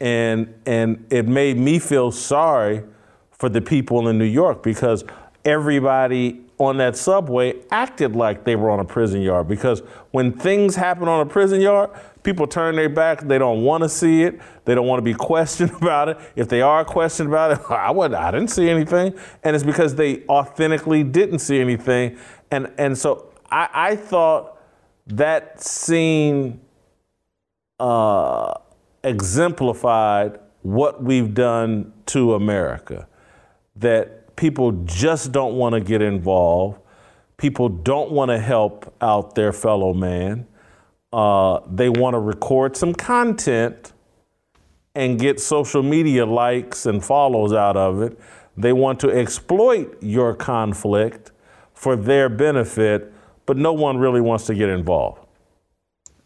[0.00, 2.82] And and it made me feel sorry
[3.30, 5.04] for the people in New York because
[5.44, 9.80] everybody on that subway acted like they were on a prison yard because
[10.10, 11.90] when things happen on a prison yard,
[12.22, 13.22] people turn their back.
[13.22, 14.38] They don't want to see it.
[14.66, 16.18] They don't want to be questioned about it.
[16.36, 19.94] If they are questioned about it, I would I didn't see anything, and it's because
[19.94, 22.18] they authentically didn't see anything.
[22.50, 24.58] And and so I, I thought
[25.06, 26.60] that scene
[27.80, 28.52] uh,
[29.02, 33.08] exemplified what we've done to America.
[33.76, 36.80] That people just don't want to get involved.
[37.36, 40.46] People don't want to help out their fellow man.
[41.12, 43.92] Uh, they want to record some content
[44.94, 48.18] and get social media likes and follows out of it.
[48.56, 51.32] They want to exploit your conflict
[51.74, 53.12] for their benefit,
[53.44, 55.20] but no one really wants to get involved.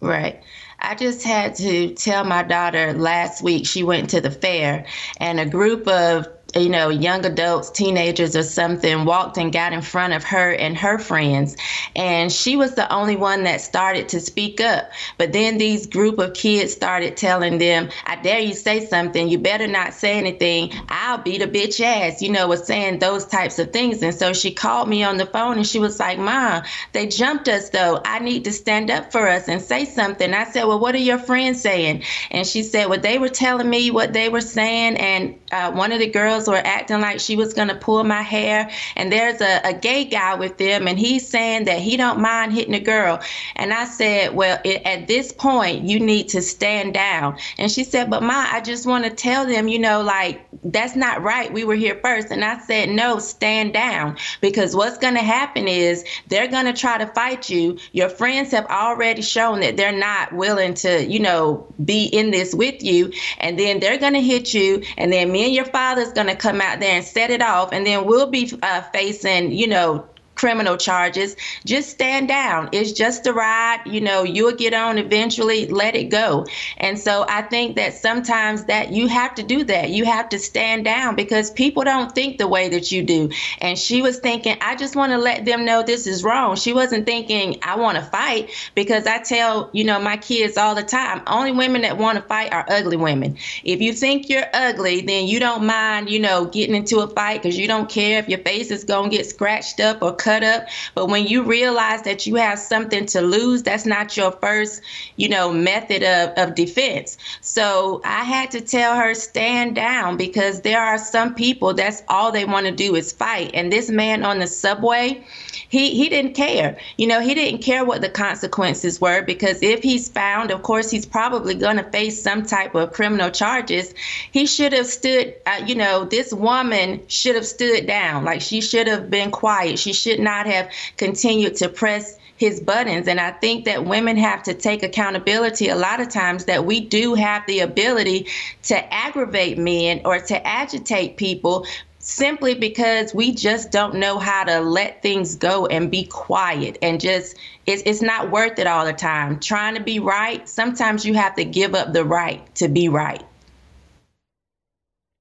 [0.01, 0.41] Right.
[0.79, 4.87] I just had to tell my daughter last week she went to the fair
[5.19, 9.83] and a group of you know, young adults, teenagers or something walked and got in
[9.83, 11.57] front of her and her friends.
[11.97, 14.91] And she was the only one that started to speak up.
[15.19, 19.29] But then these group of kids started telling them, I dare you say something.
[19.29, 20.73] You better not say anything.
[20.89, 24.03] I'll beat a bitch ass, you know, was saying those types of things.
[24.03, 27.49] And so she called me on the phone and she was like, Mom, they jumped
[27.49, 28.01] us though.
[28.05, 30.33] I need to stand up for us and say something.
[30.35, 32.03] I said, Well, what are your friends saying?
[32.31, 34.97] And she said, Well, they were telling me what they were saying.
[34.97, 38.23] And uh, one of the girls were acting like she was going to pull my
[38.23, 38.71] hair.
[38.97, 42.53] And there's a, a gay guy with them, and he's saying that he don't mind
[42.53, 43.21] hitting a girl.
[43.57, 47.37] And I said, well, it, at this point, you need to stand down.
[47.59, 50.97] And she said, but Ma, I just want to tell them, you know, like, that's
[50.97, 51.53] not right.
[51.53, 52.31] We were here first.
[52.31, 54.17] And I said, no, stand down.
[54.41, 57.79] Because what's going to happen is they're going to try to fight you.
[57.93, 62.55] Your friends have already shown that they're not willing to, you know, be in this
[62.55, 63.13] with you.
[63.39, 64.83] And then they're going to hit you.
[64.97, 67.73] And then me and your father's going to come out there and set it off.
[67.73, 72.69] And then we'll be uh, facing, you know, criminal charges, just stand down.
[72.73, 73.83] It's just a ride.
[73.87, 76.47] You know, you'll get on eventually, let it go.
[76.79, 79.91] And so I think that sometimes that you have to do that.
[79.91, 83.31] You have to stand down because people don't think the way that you do.
[83.61, 86.57] And she was thinking, I just want to let them know this is wrong.
[86.57, 90.75] She wasn't thinking, I want to fight because I tell, you know, my kids all
[90.75, 93.37] the time, only women that want to fight are ugly women.
[93.63, 97.43] If you think you're ugly, then you don't mind, you know, getting into a fight
[97.43, 100.43] because you don't care if your face is going to get scratched up or cut
[100.43, 100.67] up.
[100.95, 104.81] But when you realize that you have something to lose, that's not your first,
[105.17, 107.19] you know, method of, of defense.
[107.43, 112.33] So I had to tell her, stand down because there are some people that's all
[112.33, 113.51] they want to do is fight.
[113.55, 115.25] And this man on the subway,
[115.69, 116.77] he he didn't care.
[116.97, 120.91] You know, he didn't care what the consequences were because if he's found, of course,
[120.91, 123.93] he's probably going to face some type of criminal charges.
[124.31, 125.35] He should have stood.
[125.47, 128.25] Uh, you know, this woman should have stood down.
[128.25, 129.79] Like she should have been quiet.
[129.79, 133.09] She should not have continued to press his buttons.
[133.09, 136.81] And I think that women have to take accountability a lot of times that we
[136.81, 138.27] do have the ability
[138.65, 141.67] to aggravate men or to agitate people
[142.05, 147.01] simply because we just don't know how to let things go and be quiet and
[147.01, 147.35] just
[147.65, 151.35] it's, it's not worth it all the time trying to be right sometimes you have
[151.35, 153.23] to give up the right to be right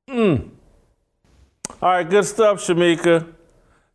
[0.09, 0.45] mm.
[1.81, 3.33] all right good stuff shamika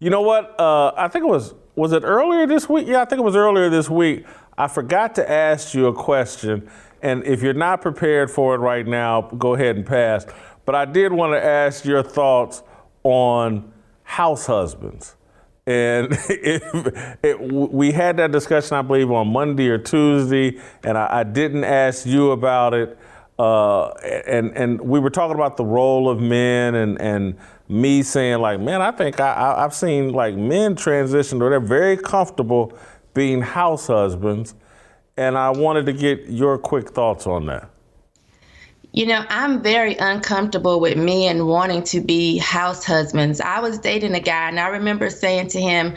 [0.00, 3.04] you know what uh, i think it was was it earlier this week yeah i
[3.04, 4.24] think it was earlier this week
[4.56, 6.68] i forgot to ask you a question
[7.02, 10.26] and if you're not prepared for it right now go ahead and pass
[10.64, 12.62] but i did want to ask your thoughts
[13.04, 13.72] on
[14.08, 15.16] house husbands.
[15.66, 21.24] And it, we had that discussion, I believe, on Monday or Tuesday, and I, I
[21.24, 22.98] didn't ask you about it.
[23.38, 23.90] Uh,
[24.26, 27.36] and and we were talking about the role of men, and and
[27.68, 31.96] me saying like, man, I think I, I've seen like men transition, or they're very
[31.96, 32.72] comfortable
[33.14, 34.54] being house husbands,
[35.16, 37.70] and I wanted to get your quick thoughts on that.
[38.92, 43.40] You know, I'm very uncomfortable with men wanting to be house husbands.
[43.40, 45.94] I was dating a guy, and I remember saying to him,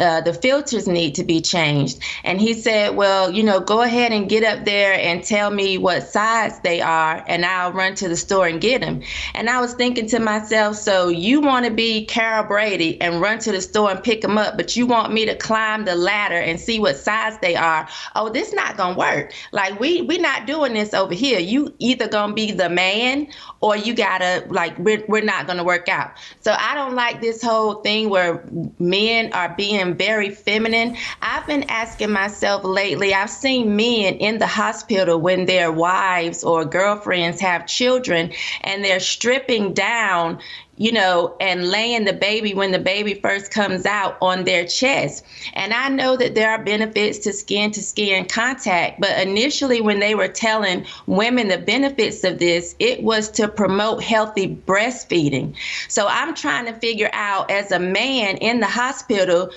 [0.00, 2.02] uh, the filters need to be changed.
[2.24, 5.78] And he said, Well, you know, go ahead and get up there and tell me
[5.78, 9.02] what size they are, and I'll run to the store and get them.
[9.34, 13.38] And I was thinking to myself, So you want to be Carol Brady and run
[13.40, 16.38] to the store and pick them up, but you want me to climb the ladder
[16.38, 17.88] and see what size they are?
[18.16, 19.32] Oh, this not gonna work.
[19.52, 21.38] Like we we not doing this over here.
[21.38, 23.28] You either gonna be the man
[23.60, 26.12] or you gotta like we're we're not gonna work out.
[26.40, 28.44] So I don't like this whole thing where
[28.78, 30.96] men are being being very feminine.
[31.22, 36.64] I've been asking myself lately, I've seen men in the hospital when their wives or
[36.64, 38.32] girlfriends have children
[38.62, 40.40] and they're stripping down
[40.76, 45.24] you know, and laying the baby when the baby first comes out on their chest.
[45.54, 50.00] And I know that there are benefits to skin to skin contact, but initially, when
[50.00, 55.54] they were telling women the benefits of this, it was to promote healthy breastfeeding.
[55.88, 59.50] So I'm trying to figure out as a man in the hospital,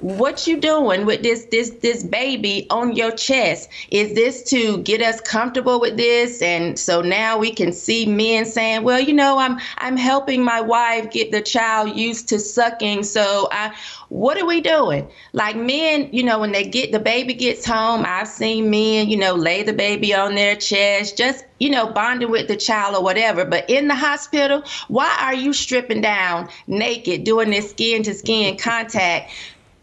[0.00, 3.68] what you doing with this this this baby on your chest?
[3.90, 6.40] Is this to get us comfortable with this?
[6.40, 10.60] And so now we can see men saying well you know i'm i'm helping my
[10.60, 13.74] wife get the child used to sucking so i
[14.08, 15.06] what are we doing?
[15.32, 19.16] Like men you know when they get the baby gets home i've seen men you
[19.16, 23.02] know lay the baby on their chest just you know bonding with the child or
[23.02, 23.44] whatever.
[23.44, 28.56] But in the hospital why are you stripping down naked doing this skin to skin
[28.56, 29.30] contact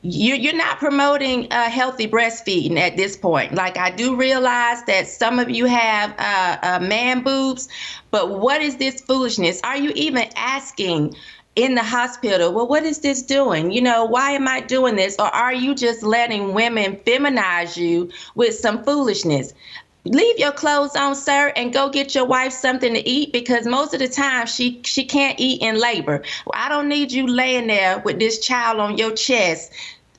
[0.10, 3.54] you're not promoting uh, healthy breastfeeding at this point.
[3.54, 7.68] Like I do realize that some of you have uh, uh, man boobs,
[8.10, 9.60] but what is this foolishness?
[9.64, 11.16] Are you even asking
[11.58, 13.72] in the hospital, well, what is this doing?
[13.72, 15.16] You know, why am I doing this?
[15.20, 19.54] Or are you just letting women feminize you with some foolishness?
[20.06, 23.94] leave your clothes on sir and go get your wife something to eat because most
[23.94, 28.00] of the time she she can't eat in labor i don't need you laying there
[28.00, 29.74] with this child on your chest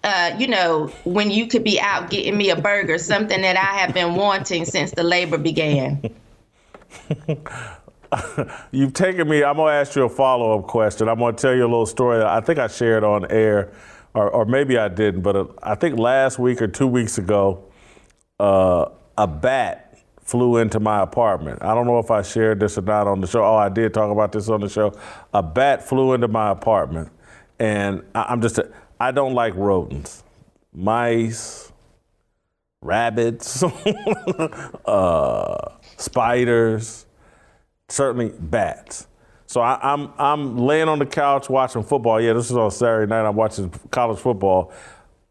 [0.04, 3.78] uh, you know, when you could be out getting me a burger, something that I
[3.78, 6.02] have been wanting since the labor began.
[8.70, 9.42] You've taken me.
[9.44, 11.08] I'm gonna ask you a follow up question.
[11.08, 12.22] I'm gonna tell you a little story.
[12.22, 13.72] I think I shared on air,
[14.14, 17.64] or, or maybe I didn't, but uh, I think last week or two weeks ago,
[18.38, 18.86] uh,
[19.18, 21.62] a bat flew into my apartment.
[21.62, 23.42] I don't know if I shared this or not on the show.
[23.42, 24.94] Oh, I did talk about this on the show.
[25.34, 27.10] A bat flew into my apartment,
[27.58, 28.58] and I, I'm just.
[28.58, 28.70] A,
[29.00, 30.24] I don't like rodents,
[30.72, 31.72] mice,
[32.80, 33.62] rabbits,
[34.86, 37.06] uh, spiders,
[37.88, 39.06] certainly bats.
[39.46, 42.20] So I, am I'm, I'm laying on the couch watching football.
[42.20, 43.26] Yeah, this is on Saturday night.
[43.26, 44.72] I'm watching college football.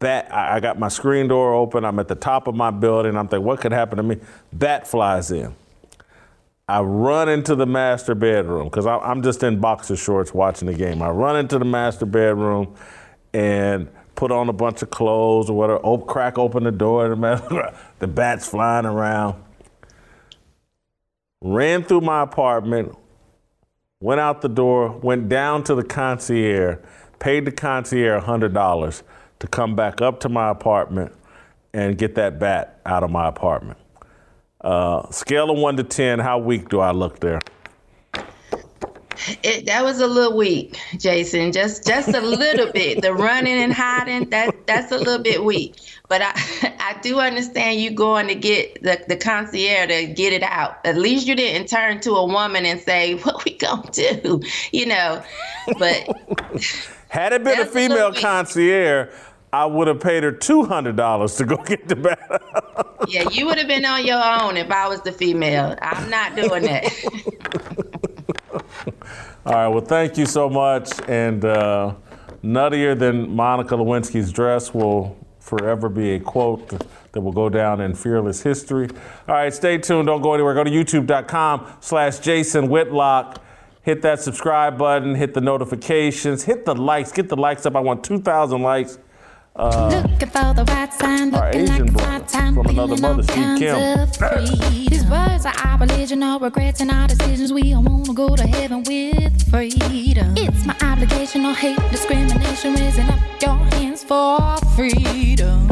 [0.00, 1.84] Bat, I, I got my screen door open.
[1.84, 3.16] I'm at the top of my building.
[3.16, 4.16] I'm thinking, what could happen to me?
[4.52, 5.54] Bat flies in.
[6.68, 11.00] I run into the master bedroom because I'm just in boxer shorts watching the game.
[11.00, 12.74] I run into the master bedroom
[13.32, 17.08] and put on a bunch of clothes or whatever, crack open the door,
[17.98, 19.42] the bats flying around.
[21.40, 22.96] Ran through my apartment,
[24.00, 26.78] went out the door, went down to the concierge,
[27.20, 29.02] paid the concierge $100
[29.38, 31.12] to come back up to my apartment
[31.72, 33.78] and get that bat out of my apartment.
[34.60, 37.40] Uh, scale of one to 10, how weak do I look there?
[39.42, 41.52] It, that was a little weak, Jason.
[41.52, 43.02] Just just a little bit.
[43.02, 45.76] The running and hiding that that's a little bit weak.
[46.08, 46.32] But I
[46.80, 50.78] I do understand you going to get the the concierge to get it out.
[50.84, 54.40] At least you didn't turn to a woman and say, "What we gonna do?"
[54.72, 55.22] You know.
[55.78, 56.08] But
[57.08, 59.08] had it been a female a concierge.
[59.50, 62.42] I would have paid her two hundred dollars to go get the bat.
[63.08, 65.74] yeah, you would have been on your own if I was the female.
[65.80, 66.84] I'm not doing that.
[69.46, 69.68] All right.
[69.68, 70.90] Well, thank you so much.
[71.08, 71.94] And uh,
[72.42, 76.68] nuttier than Monica Lewinsky's dress will forever be a quote
[77.12, 78.88] that will go down in fearless history.
[79.28, 79.52] All right.
[79.52, 80.06] Stay tuned.
[80.06, 80.54] Don't go anywhere.
[80.54, 83.42] Go to YouTube.com/slash Jason Whitlock.
[83.82, 85.14] Hit that subscribe button.
[85.14, 86.44] Hit the notifications.
[86.44, 87.10] Hit the likes.
[87.10, 87.74] Get the likes up.
[87.74, 88.98] I want 2,000 likes.
[89.58, 94.08] Uh, looking for the right sign, looking Asian like time, from another mother, Steve Kim.
[94.70, 97.52] These words are our religion, regrets in our decisions.
[97.52, 100.34] We all wanna go to heaven with freedom.
[100.36, 105.68] It's my obligation, no hate, discrimination, raising up your hands for freedom.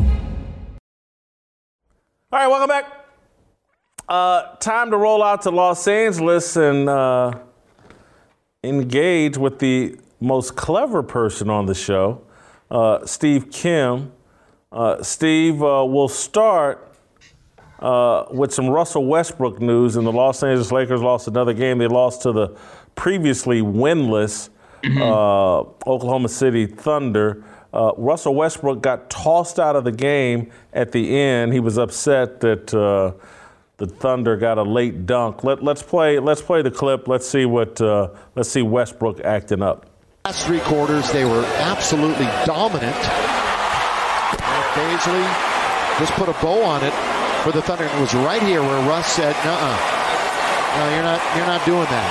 [2.33, 2.87] All right, welcome back.
[4.09, 7.39] Uh, time to roll out to Los Angeles and uh,
[8.65, 12.26] engage with the most clever person on the show
[13.07, 14.13] Steve Kim.
[14.73, 16.93] Uh, Steve, uh, will start
[17.79, 19.97] uh, with some Russell Westbrook news.
[19.97, 21.79] And the Los Angeles Lakers lost another game.
[21.79, 22.49] They lost to the
[22.95, 24.51] previously winless
[24.83, 25.01] mm-hmm.
[25.01, 25.61] Uh,
[25.91, 27.43] Oklahoma City Thunder.
[27.73, 31.53] Uh, Russell Westbrook got tossed out of the game at the end.
[31.53, 32.67] He was upset that
[33.79, 35.43] the Thunder got a late dunk.
[35.45, 36.19] Let, us play.
[36.19, 37.09] Let's play the clip.
[37.09, 37.81] Let's see what.
[38.35, 39.87] let's see Westbrook acting up.
[40.27, 42.99] Last three quarters, they were absolutely dominant.
[44.75, 45.23] Bazley
[46.03, 46.91] just put a bow on it
[47.47, 47.85] for the Thunder.
[47.85, 49.79] It was right here where Russ said, "Uh-uh,
[50.75, 52.11] no, you're not, you're not doing that."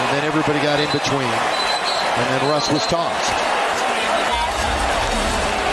[0.00, 3.36] And then everybody got in between, and then Russ was tossed.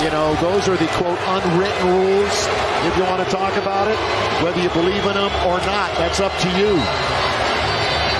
[0.03, 2.35] You know, those are the quote unwritten rules,
[2.83, 3.95] if you want to talk about it.
[4.43, 6.75] Whether you believe in them or not, that's up to you.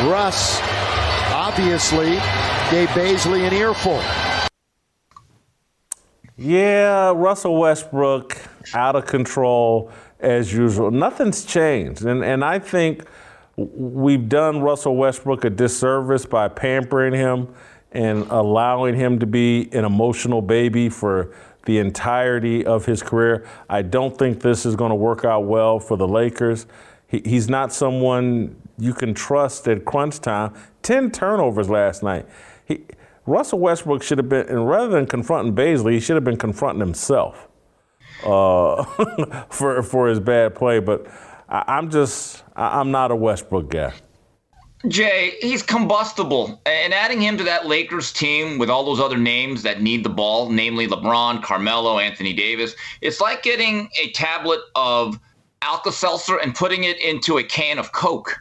[0.07, 0.63] Russ
[1.57, 2.09] obviously
[2.69, 4.01] gave Bazley an earful.
[6.35, 8.37] Yeah, Russell Westbrook
[8.73, 9.89] out of control
[10.19, 10.91] as usual.
[10.91, 12.03] Nothing's changed.
[12.03, 13.05] And and I think
[13.55, 17.55] we've done Russell Westbrook a disservice by pampering him
[17.93, 21.33] and allowing him to be an emotional baby for
[21.63, 23.47] the entirety of his career.
[23.69, 26.65] I don't think this is going to work out well for the Lakers.
[27.07, 30.53] He, he's not someone you can trust at crunch time.
[30.83, 32.27] 10 turnovers last night.
[32.65, 32.81] He,
[33.25, 36.79] Russell Westbrook should have been, and rather than confronting Bazley, he should have been confronting
[36.79, 37.47] himself
[38.23, 38.83] uh,
[39.49, 40.79] for for his bad play.
[40.79, 41.07] But
[41.49, 43.93] I, am just, I, I'm not a Westbrook guy.
[44.87, 46.61] Jay, he's combustible.
[46.65, 50.09] And adding him to that Lakers team with all those other names that need the
[50.09, 55.19] ball, namely LeBron, Carmelo, Anthony Davis, it's like getting a tablet of
[55.61, 58.37] Alka Seltzer and putting it into a can of Coke.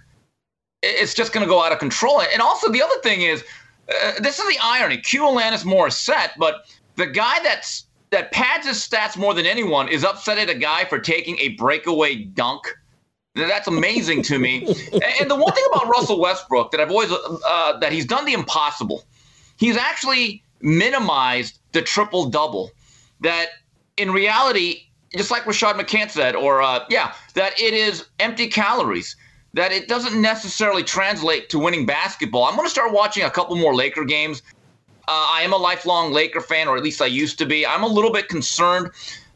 [0.85, 2.21] It's just going to go out of control.
[2.21, 3.43] And also, the other thing is,
[3.89, 4.99] uh, this is the irony.
[4.99, 6.67] Q Alanis Morissette, but
[6.97, 10.85] the guy that's that pads his stats more than anyone is upset at a guy
[10.85, 12.69] for taking a breakaway dunk
[13.35, 14.67] that's amazing to me.
[15.21, 18.33] and the one thing about Russell Westbrook that I've always uh, that he's done the
[18.33, 19.05] impossible.
[19.57, 22.71] He's actually minimized the triple double.
[23.21, 23.49] That
[23.97, 24.83] in reality,
[25.17, 29.17] just like Rashad McCants said, or uh, yeah, that it is empty calories.
[29.55, 32.45] That it doesn't necessarily translate to winning basketball.
[32.45, 34.43] I'm going to start watching a couple more Laker games.
[35.07, 37.67] Uh, I am a lifelong Laker fan, or at least I used to be.
[37.67, 38.91] I'm a little bit concerned.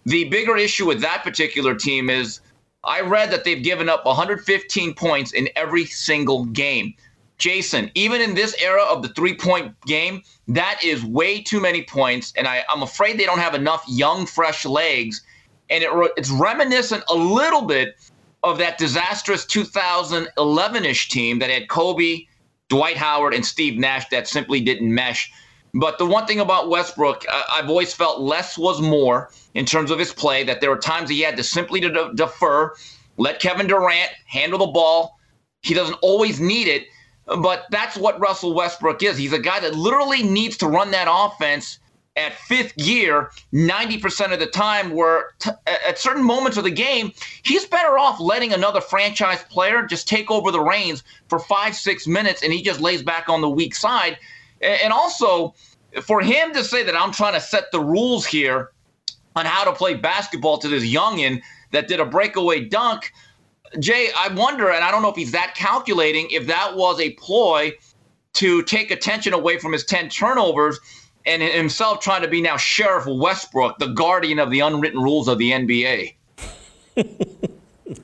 [0.07, 2.41] The bigger issue with that particular team is
[2.85, 6.95] I read that they've given up 115 points in every single game.
[7.39, 11.83] Jason, even in this era of the three point game, that is way too many
[11.83, 12.33] points.
[12.37, 15.23] And I, am afraid they don't have enough young, fresh legs.
[15.71, 17.97] And it, it's reminiscent a little bit
[18.43, 22.27] of that disastrous 2011 ish team that had Kobe,
[22.69, 25.31] Dwight Howard, and Steve Nash that simply didn't mesh.
[25.75, 29.91] But the one thing about Westbrook, uh, I've always felt less was more in terms
[29.91, 32.75] of his play, that there were times he had to simply to de- defer,
[33.17, 35.19] let Kevin Durant handle the ball.
[35.63, 36.87] He doesn't always need it,
[37.27, 39.19] but that's what Russell Westbrook is.
[39.19, 41.81] He's a guy that literally needs to run that offense
[42.19, 47.13] at fifth gear 90% of the time where t- at certain moments of the game
[47.45, 52.07] he's better off letting another franchise player just take over the reins for five six
[52.07, 54.19] minutes and he just lays back on the weak side.
[54.61, 55.55] And also,
[56.03, 58.73] for him to say that I'm trying to set the rules here
[59.37, 61.41] on how to play basketball to this youngin
[61.71, 63.13] that did a breakaway dunk,
[63.79, 67.11] Jay, I wonder, and I don't know if he's that calculating, if that was a
[67.11, 67.73] ploy
[68.35, 70.81] to take attention away from his 10 turnovers
[71.29, 75.39] and himself trying to be now Sheriff Westbrook, the guardian of the unwritten rules of
[75.39, 76.15] the NBA.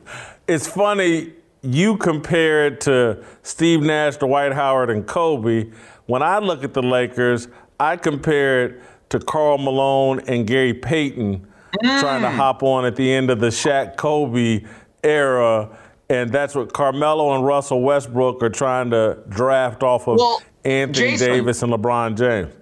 [0.47, 1.33] it's funny
[1.65, 5.71] you compare it to Steve Nash, Dwight Howard, and Kobe.
[6.07, 7.49] When I look at the Lakers,
[7.81, 11.47] I compare it to Karl Malone and Gary Payton
[11.83, 12.01] mm.
[12.01, 14.65] trying to hop on at the end of the Shaq Kobe
[15.03, 15.77] era.
[16.11, 21.13] And that's what Carmelo and Russell Westbrook are trying to draft off of well, Anthony
[21.13, 22.55] Jason, Davis and LeBron James.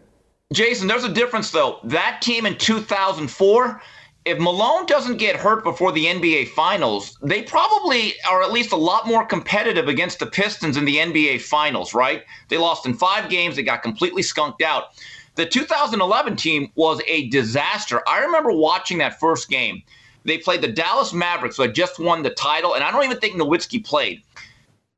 [0.53, 1.81] Jason, there's a difference though.
[1.85, 3.81] That team in 2004
[4.25, 8.77] if Malone doesn't get hurt before the NBA Finals, they probably are at least a
[8.77, 12.23] lot more competitive against the Pistons in the NBA Finals, right?
[12.49, 14.95] They lost in five games, they got completely skunked out.
[15.35, 18.03] The 2011 team was a disaster.
[18.07, 19.83] I remember watching that first game.
[20.25, 23.19] They played the Dallas Mavericks, who had just won the title, and I don't even
[23.19, 24.23] think Nowitzki played.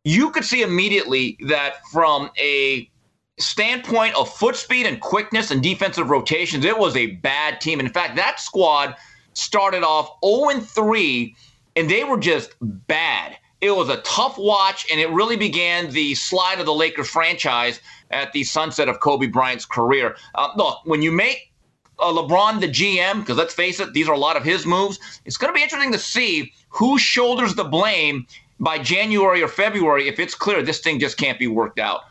[0.02, 2.90] You could see immediately that from a
[3.38, 7.80] standpoint of foot speed and quickness and defensive rotations, it was a bad team.
[7.80, 8.96] In fact, that squad
[9.32, 11.34] started off 0 3,
[11.76, 13.36] and they were just bad.
[13.60, 17.80] It was a tough watch, and it really began the slide of the Lakers franchise
[18.10, 20.16] at the sunset of Kobe Bryant's career.
[20.34, 21.50] Uh, look, when you make
[21.98, 24.98] uh, LeBron the GM, because let's face it, these are a lot of his moves,
[25.24, 28.26] it's going to be interesting to see who shoulders the blame
[28.60, 32.02] by January or February if it's clear this thing just can't be worked out.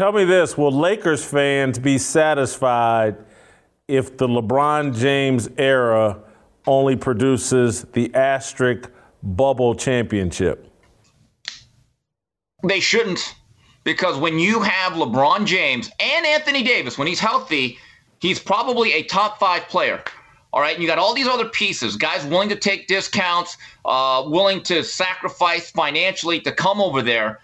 [0.00, 3.18] Tell me this Will Lakers fans be satisfied
[3.86, 6.18] if the LeBron James era
[6.66, 8.90] only produces the asterisk
[9.22, 10.72] bubble championship?
[12.64, 13.34] They shouldn't,
[13.84, 17.78] because when you have LeBron James and Anthony Davis, when he's healthy,
[18.20, 20.02] he's probably a top five player.
[20.54, 24.24] All right, and you got all these other pieces, guys willing to take discounts, uh,
[24.26, 27.40] willing to sacrifice financially to come over there.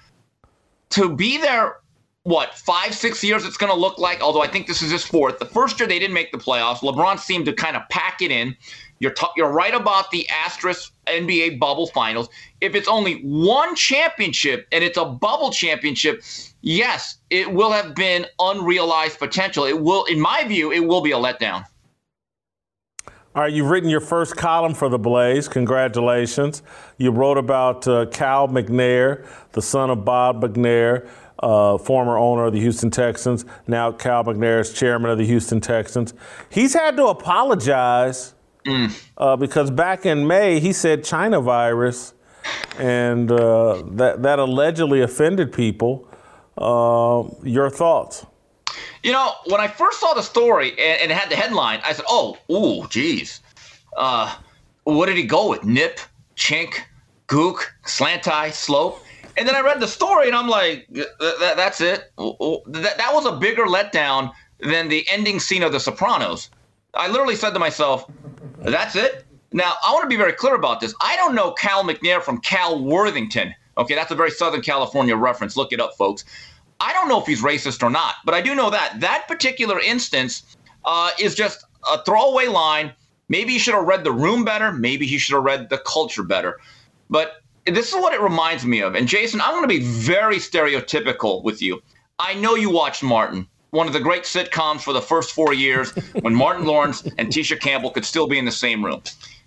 [0.89, 1.81] To be there
[2.27, 4.20] what five six years it's going to look like?
[4.20, 5.39] Although i think this is his fourth.
[5.39, 6.78] The first year they didn't make the playoffs.
[6.78, 8.57] Lebron seemed to kind of pack it in.
[8.98, 12.28] You're, t- you're right about the asterisk nba bubble finals.
[12.61, 16.24] If it's only one championship and it's a bubble championship
[16.62, 19.65] yes it will have been unrealized potential.
[19.65, 21.65] It will in my view it will be a letdown.
[23.36, 25.47] All right, you've written your first column for the Blaze.
[25.47, 26.62] Congratulations.
[26.97, 31.07] You wrote about uh, Cal McNair, the son of Bob McNair,
[31.40, 33.44] uh, former owner of the Houston Texans.
[33.66, 36.14] Now Cal McNair is chairman of the Houston Texans.
[36.50, 38.34] He's had to apologize
[38.66, 39.04] mm.
[39.16, 42.14] uh, because back in May he said China virus,
[42.78, 46.08] and uh, that that allegedly offended people.
[46.58, 48.24] Uh, your thoughts?
[49.02, 51.92] You know, when I first saw the story and, and it had the headline, I
[51.92, 53.40] said, "Oh, ooh, geez,
[53.96, 54.34] uh,
[54.84, 55.64] what did he go with?
[55.64, 56.00] Nip,
[56.34, 56.80] chink,
[57.28, 59.02] gook, slant eye, slope."
[59.36, 60.88] And then I read the story, and I'm like,
[61.20, 62.12] "That's it.
[62.16, 66.50] That, that was a bigger letdown than the ending scene of The Sopranos."
[66.94, 68.10] I literally said to myself,
[68.58, 70.94] "That's it." Now, I want to be very clear about this.
[71.00, 73.54] I don't know Cal McNair from Cal Worthington.
[73.78, 75.56] Okay, that's a very Southern California reference.
[75.56, 76.24] Look it up, folks.
[76.80, 79.80] I don't know if he's racist or not, but I do know that that particular
[79.80, 82.92] instance uh, is just a throwaway line.
[83.28, 84.72] Maybe he should have read the room better.
[84.72, 86.58] Maybe he should have read the culture better.
[87.08, 87.42] But
[87.74, 88.94] this is what it reminds me of.
[88.94, 91.82] And Jason, I'm going to be very stereotypical with you.
[92.18, 95.90] I know you watched Martin, one of the great sitcoms for the first four years
[96.20, 99.02] when Martin Lawrence and Tisha Campbell could still be in the same room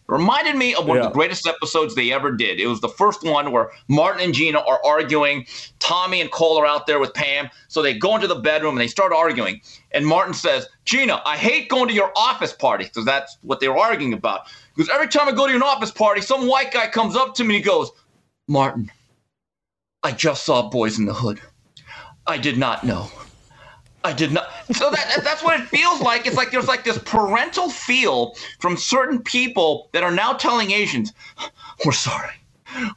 [0.09, 1.03] reminded me of one yeah.
[1.03, 2.59] of the greatest episodes they ever did.
[2.59, 5.45] It was the first one where Martin and Gina are arguing.
[5.77, 7.49] Tommy and Cole are out there with Pam.
[7.67, 9.61] So they go into the bedroom and they start arguing.
[9.91, 12.85] And Martin says, Gina, I hate going to your office party.
[12.85, 14.41] Because that's what they were arguing about.
[14.75, 17.43] Because every time I go to an office party, some white guy comes up to
[17.43, 17.91] me and he goes,
[18.49, 18.91] Martin,
[20.03, 21.39] I just saw Boys in the Hood.
[22.25, 23.09] I did not know.
[24.03, 24.49] I did not.
[24.71, 26.25] So that that's what it feels like.
[26.25, 31.13] It's like there's like this parental feel from certain people that are now telling Asians,
[31.85, 32.33] "We're sorry."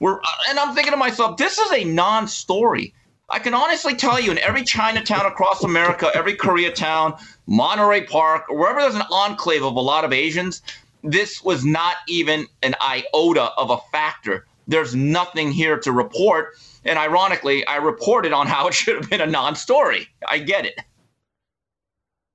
[0.01, 2.95] We're and I'm thinking to myself, this is a non-story.
[3.29, 8.59] I can honestly tell you, in every Chinatown across America, every Koreatown, Monterey Park, or
[8.59, 10.63] wherever there's an enclave of a lot of Asians,
[11.03, 14.47] this was not even an iota of a factor.
[14.67, 16.55] There's nothing here to report.
[16.85, 20.09] And ironically, I reported on how it should have been a non story.
[20.29, 20.79] I get it.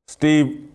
[0.08, 0.70] Steve,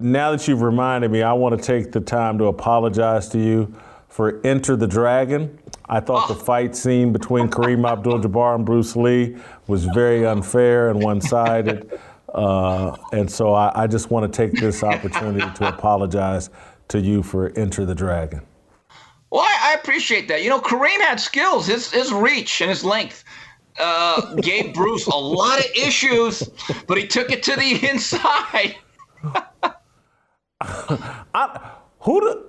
[0.00, 3.74] now that you've reminded me, I want to take the time to apologize to you
[4.08, 5.58] for Enter the Dragon.
[5.88, 11.02] I thought the fight scene between Kareem Abdul-Jabbar and Bruce Lee was very unfair and
[11.02, 11.98] one-sided,
[12.34, 16.50] uh, and so I, I just want to take this opportunity to apologize
[16.88, 18.42] to you for Enter the Dragon.
[19.34, 20.44] Well, I, I appreciate that.
[20.44, 21.66] You know, Kareem had skills.
[21.66, 23.24] His his reach and his length
[23.80, 26.48] uh, gave Bruce a lot of issues,
[26.86, 28.76] but he took it to the inside.
[31.34, 32.44] I, who do,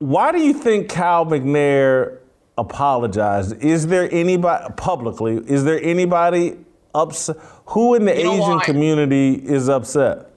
[0.00, 2.18] why do you think Cal McNair
[2.58, 3.64] apologized?
[3.64, 5.38] Is there anybody publicly?
[5.46, 6.58] Is there anybody
[6.94, 7.38] upset?
[7.68, 10.29] Who in the you Asian community is upset?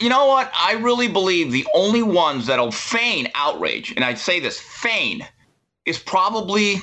[0.00, 0.50] You know what?
[0.54, 5.26] I really believe the only ones that'll feign outrage, and I'd say this feign,
[5.84, 6.76] is probably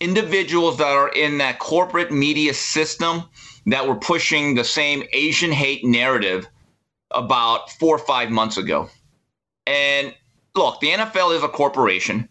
[0.00, 3.24] individuals that are in that corporate media system
[3.66, 6.46] that were pushing the same Asian hate narrative
[7.10, 8.88] about four or five months ago.
[9.66, 10.14] And
[10.54, 12.28] look, the NFL is a corporation.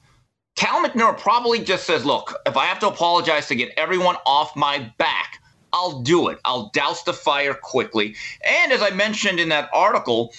[0.56, 4.56] Cal McNair probably just says, look, if I have to apologize to get everyone off
[4.56, 5.40] my back,
[5.74, 6.40] I'll do it.
[6.46, 8.16] I'll douse the fire quickly.
[8.44, 10.34] And as I mentioned in that article,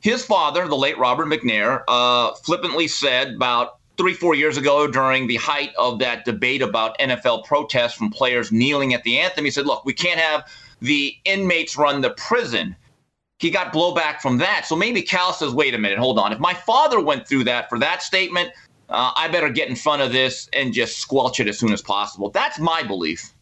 [0.00, 5.26] his father, the late Robert McNair, uh, flippantly said about three, four years ago during
[5.26, 9.44] the height of that debate about NFL protests from players kneeling at the anthem.
[9.44, 10.46] He said, look, we can't have
[10.80, 12.76] the inmates run the prison.
[13.38, 14.66] He got blowback from that.
[14.66, 16.32] So maybe Cal says, wait a minute, hold on.
[16.32, 18.50] If my father went through that for that statement,
[18.88, 21.82] uh, I better get in front of this and just squelch it as soon as
[21.82, 22.30] possible.
[22.30, 23.32] That's my belief.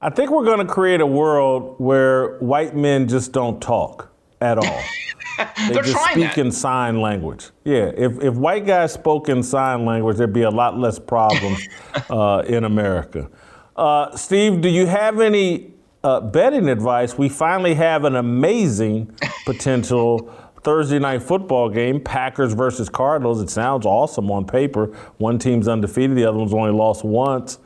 [0.00, 4.56] I think we're going to create a world where white men just don't talk at
[4.56, 4.64] all.
[5.38, 6.38] they They're just speak that.
[6.38, 7.50] in sign language.
[7.64, 11.66] Yeah, if, if white guys spoke in sign language, there'd be a lot less problems
[12.10, 13.28] uh, in America.
[13.76, 15.72] Uh, Steve, do you have any
[16.04, 17.18] uh, betting advice?
[17.18, 19.12] We finally have an amazing
[19.46, 23.40] potential Thursday night football game, Packers versus Cardinals.
[23.40, 24.86] It sounds awesome on paper.
[25.18, 27.58] One team's undefeated, the other one's only lost once.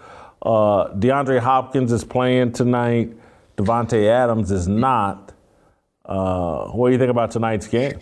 [0.43, 3.13] Uh, DeAndre Hopkins is playing tonight.
[3.57, 5.33] Davante Adams is not.
[6.05, 7.99] Uh, what do you think about tonight's game?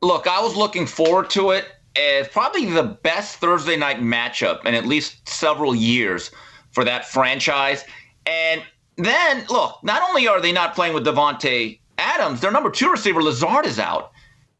[0.00, 1.66] Look, I was looking forward to it.
[1.94, 6.30] It's probably the best Thursday night matchup in at least several years
[6.70, 7.84] for that franchise.
[8.26, 8.62] And
[8.96, 13.22] then look, not only are they not playing with Davante Adams, their number two receiver
[13.22, 14.12] Lazard is out.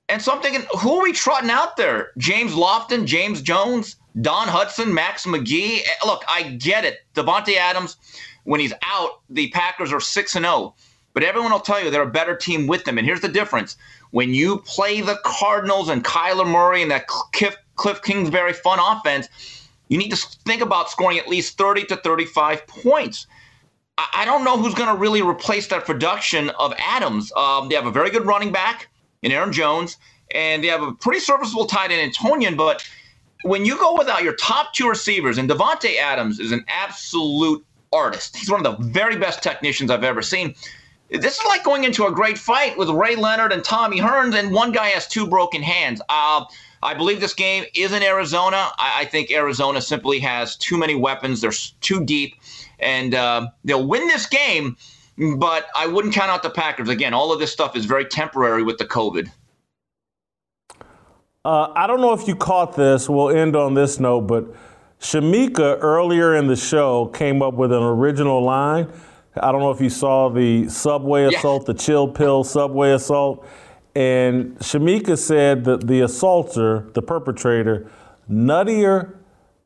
[0.09, 2.11] And so I'm thinking, who are we trotting out there?
[2.19, 5.81] James Lofton, James Jones, Don Hutson, Max McGee.
[5.81, 7.01] Eh, look, I get it.
[7.15, 7.97] Davante Adams,
[8.45, 10.55] when he's out, the Packers are six and zero.
[10.55, 10.75] Oh.
[11.15, 12.97] But everyone will tell you they're a better team with them.
[12.99, 13.77] And here's the difference:
[14.11, 19.29] when you play the Cardinals and Kyler Murray and that Cliff, Cliff Kingsbury fun offense,
[19.89, 20.17] you need to
[20.47, 23.27] think about scoring at least 30 to 35 points.
[23.99, 27.31] I don't know who's going to really replace that production of Adams.
[27.37, 28.89] Um, they have a very good running back
[29.21, 29.99] in Aaron Jones,
[30.35, 32.57] and they have a pretty serviceable tight end in Tonyan.
[32.57, 32.89] But
[33.43, 38.37] when you go without your top two receivers, and Davante Adams is an absolute artist.
[38.37, 40.55] He's one of the very best technicians I've ever seen.
[41.11, 44.53] This is like going into a great fight with Ray Leonard and Tommy Hearns, and
[44.53, 46.01] one guy has two broken hands.
[46.09, 46.45] Uh,
[46.83, 48.71] I believe this game is in Arizona.
[48.79, 51.41] I, I, think Arizona simply has too many weapons.
[51.41, 52.37] They're too deep,
[52.79, 54.77] and uh, they'll win this game.
[55.37, 56.89] But I wouldn't count out the Packers.
[56.89, 59.31] Again, all of this stuff is very temporary with the COVID.
[61.45, 63.09] Uh, I don't know if you caught this.
[63.09, 64.45] We'll end on this note, but
[65.01, 68.89] Shamika earlier in the show came up with an original line.
[69.35, 73.45] I don't know if you saw the subway assault, the chill pill subway assault.
[73.97, 77.91] And Shamika said that the assaulter, the perpetrator,
[78.31, 79.17] nuttier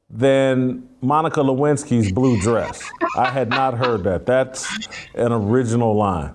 [0.08, 2.90] than Monica Lewinsky's blue dress.
[3.18, 4.24] I had not heard that.
[4.24, 4.66] That's
[5.14, 6.32] an original line.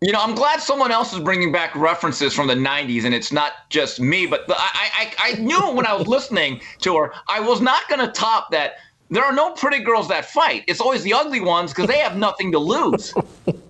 [0.00, 3.32] You know, I'm glad someone else is bringing back references from the 90s, and it's
[3.32, 4.26] not just me.
[4.26, 7.88] But the, I, I, I knew when I was listening to her, I was not
[7.88, 8.74] going to top that.
[9.10, 10.64] There are no pretty girls that fight.
[10.66, 13.14] It's always the ugly ones because they have nothing to lose.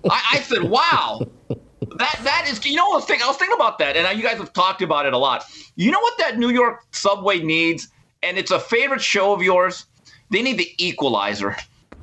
[0.09, 3.55] I, I, said, "Wow, that that is." You know, I was, thinking, I was thinking
[3.55, 5.45] about that, and you guys have talked about it a lot.
[5.75, 7.89] You know what that New York subway needs,
[8.23, 9.85] and it's a favorite show of yours.
[10.31, 11.55] They need the Equalizer.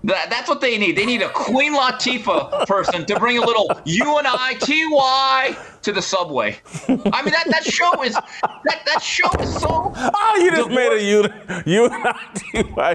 [0.04, 0.96] That, that's what they need.
[0.96, 5.56] They need a Queen Latifah person to bring a little U N I T Y
[5.82, 6.58] to the subway.
[6.88, 9.92] I mean that that show is that that show is so.
[9.94, 11.28] Oh, you just made a U
[11.66, 12.94] U N I T Y.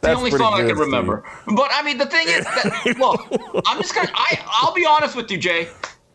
[0.00, 1.24] The only song I can remember.
[1.46, 3.20] But I mean, the thing is, that, look,
[3.66, 4.10] I'm just gonna.
[4.14, 5.68] I I'll be honest with you, Jay.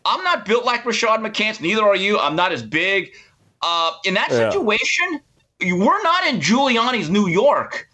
[0.04, 1.60] I'm not built like Rashad McCants.
[1.60, 2.18] Neither are you.
[2.18, 3.14] I'm not as big.
[3.62, 5.20] Uh, in that situation,
[5.60, 5.72] yeah.
[5.74, 7.88] we're not in Giuliani's New York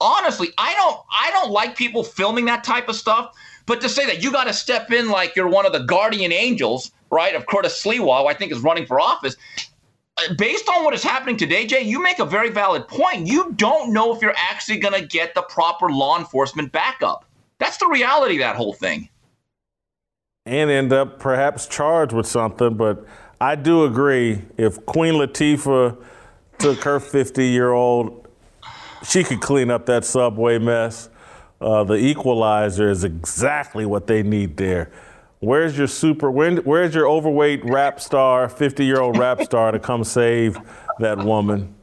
[0.00, 3.34] honestly, I don't I don't like people filming that type of stuff.
[3.66, 6.32] But to say that you got to step in like you're one of the guardian
[6.32, 9.36] angels, right, of Curtis Sliwa, who I think is running for office,
[10.18, 13.26] uh, based on what is happening today, Jay, you make a very valid point.
[13.26, 17.24] You don't know if you're actually going to get the proper law enforcement backup.
[17.58, 19.08] That's the reality of that whole thing.
[20.44, 22.74] And end up perhaps charged with something.
[22.74, 23.04] But
[23.40, 26.00] I do agree if Queen Latifah
[26.58, 28.25] took her 50 year old
[29.08, 31.08] she could clean up that subway mess.
[31.60, 34.90] Uh, the equalizer is exactly what they need there.
[35.38, 36.30] Where's your super?
[36.30, 40.58] where's your overweight rap star, 50 year old rap star to come save
[40.98, 41.74] that woman?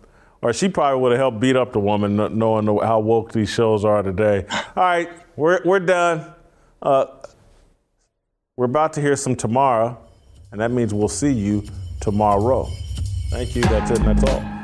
[0.41, 3.85] Or she probably would have helped beat up the woman, knowing how woke these shows
[3.85, 4.45] are today.
[4.75, 6.33] All right, we're, we're done.
[6.81, 7.05] Uh,
[8.57, 9.97] we're about to hear some tomorrow,
[10.51, 11.63] and that means we'll see you
[12.01, 12.67] tomorrow.
[13.29, 13.61] Thank you.
[13.63, 14.62] That's it, and that's all.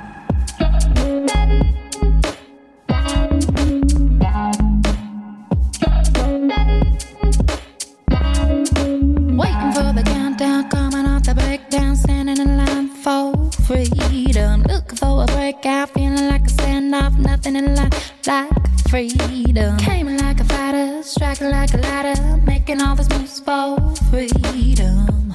[15.00, 18.50] For a breakout, feeling like a standoff, nothing in life like
[18.90, 19.78] freedom.
[19.78, 23.78] Came like a fighter, striking like a ladder, making all these moves for
[24.12, 25.34] freedom.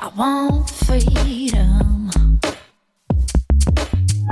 [0.00, 2.10] I want freedom.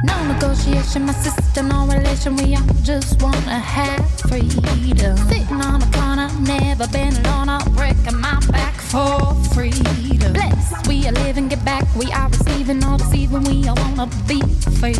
[0.04, 2.36] No negotiation, my sister, no relation.
[2.36, 5.16] We all just wanna have freedom.
[5.28, 7.48] Sitting on a corner, never been alone.
[7.48, 10.32] I'm breaking my back for freedom.
[10.32, 11.84] Blessed, we are living, get back.
[11.96, 13.42] We are receiving, all deceiving.
[13.42, 14.40] We all wanna be
[14.78, 14.94] free.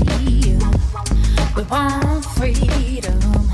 [1.57, 3.48] We want freedom.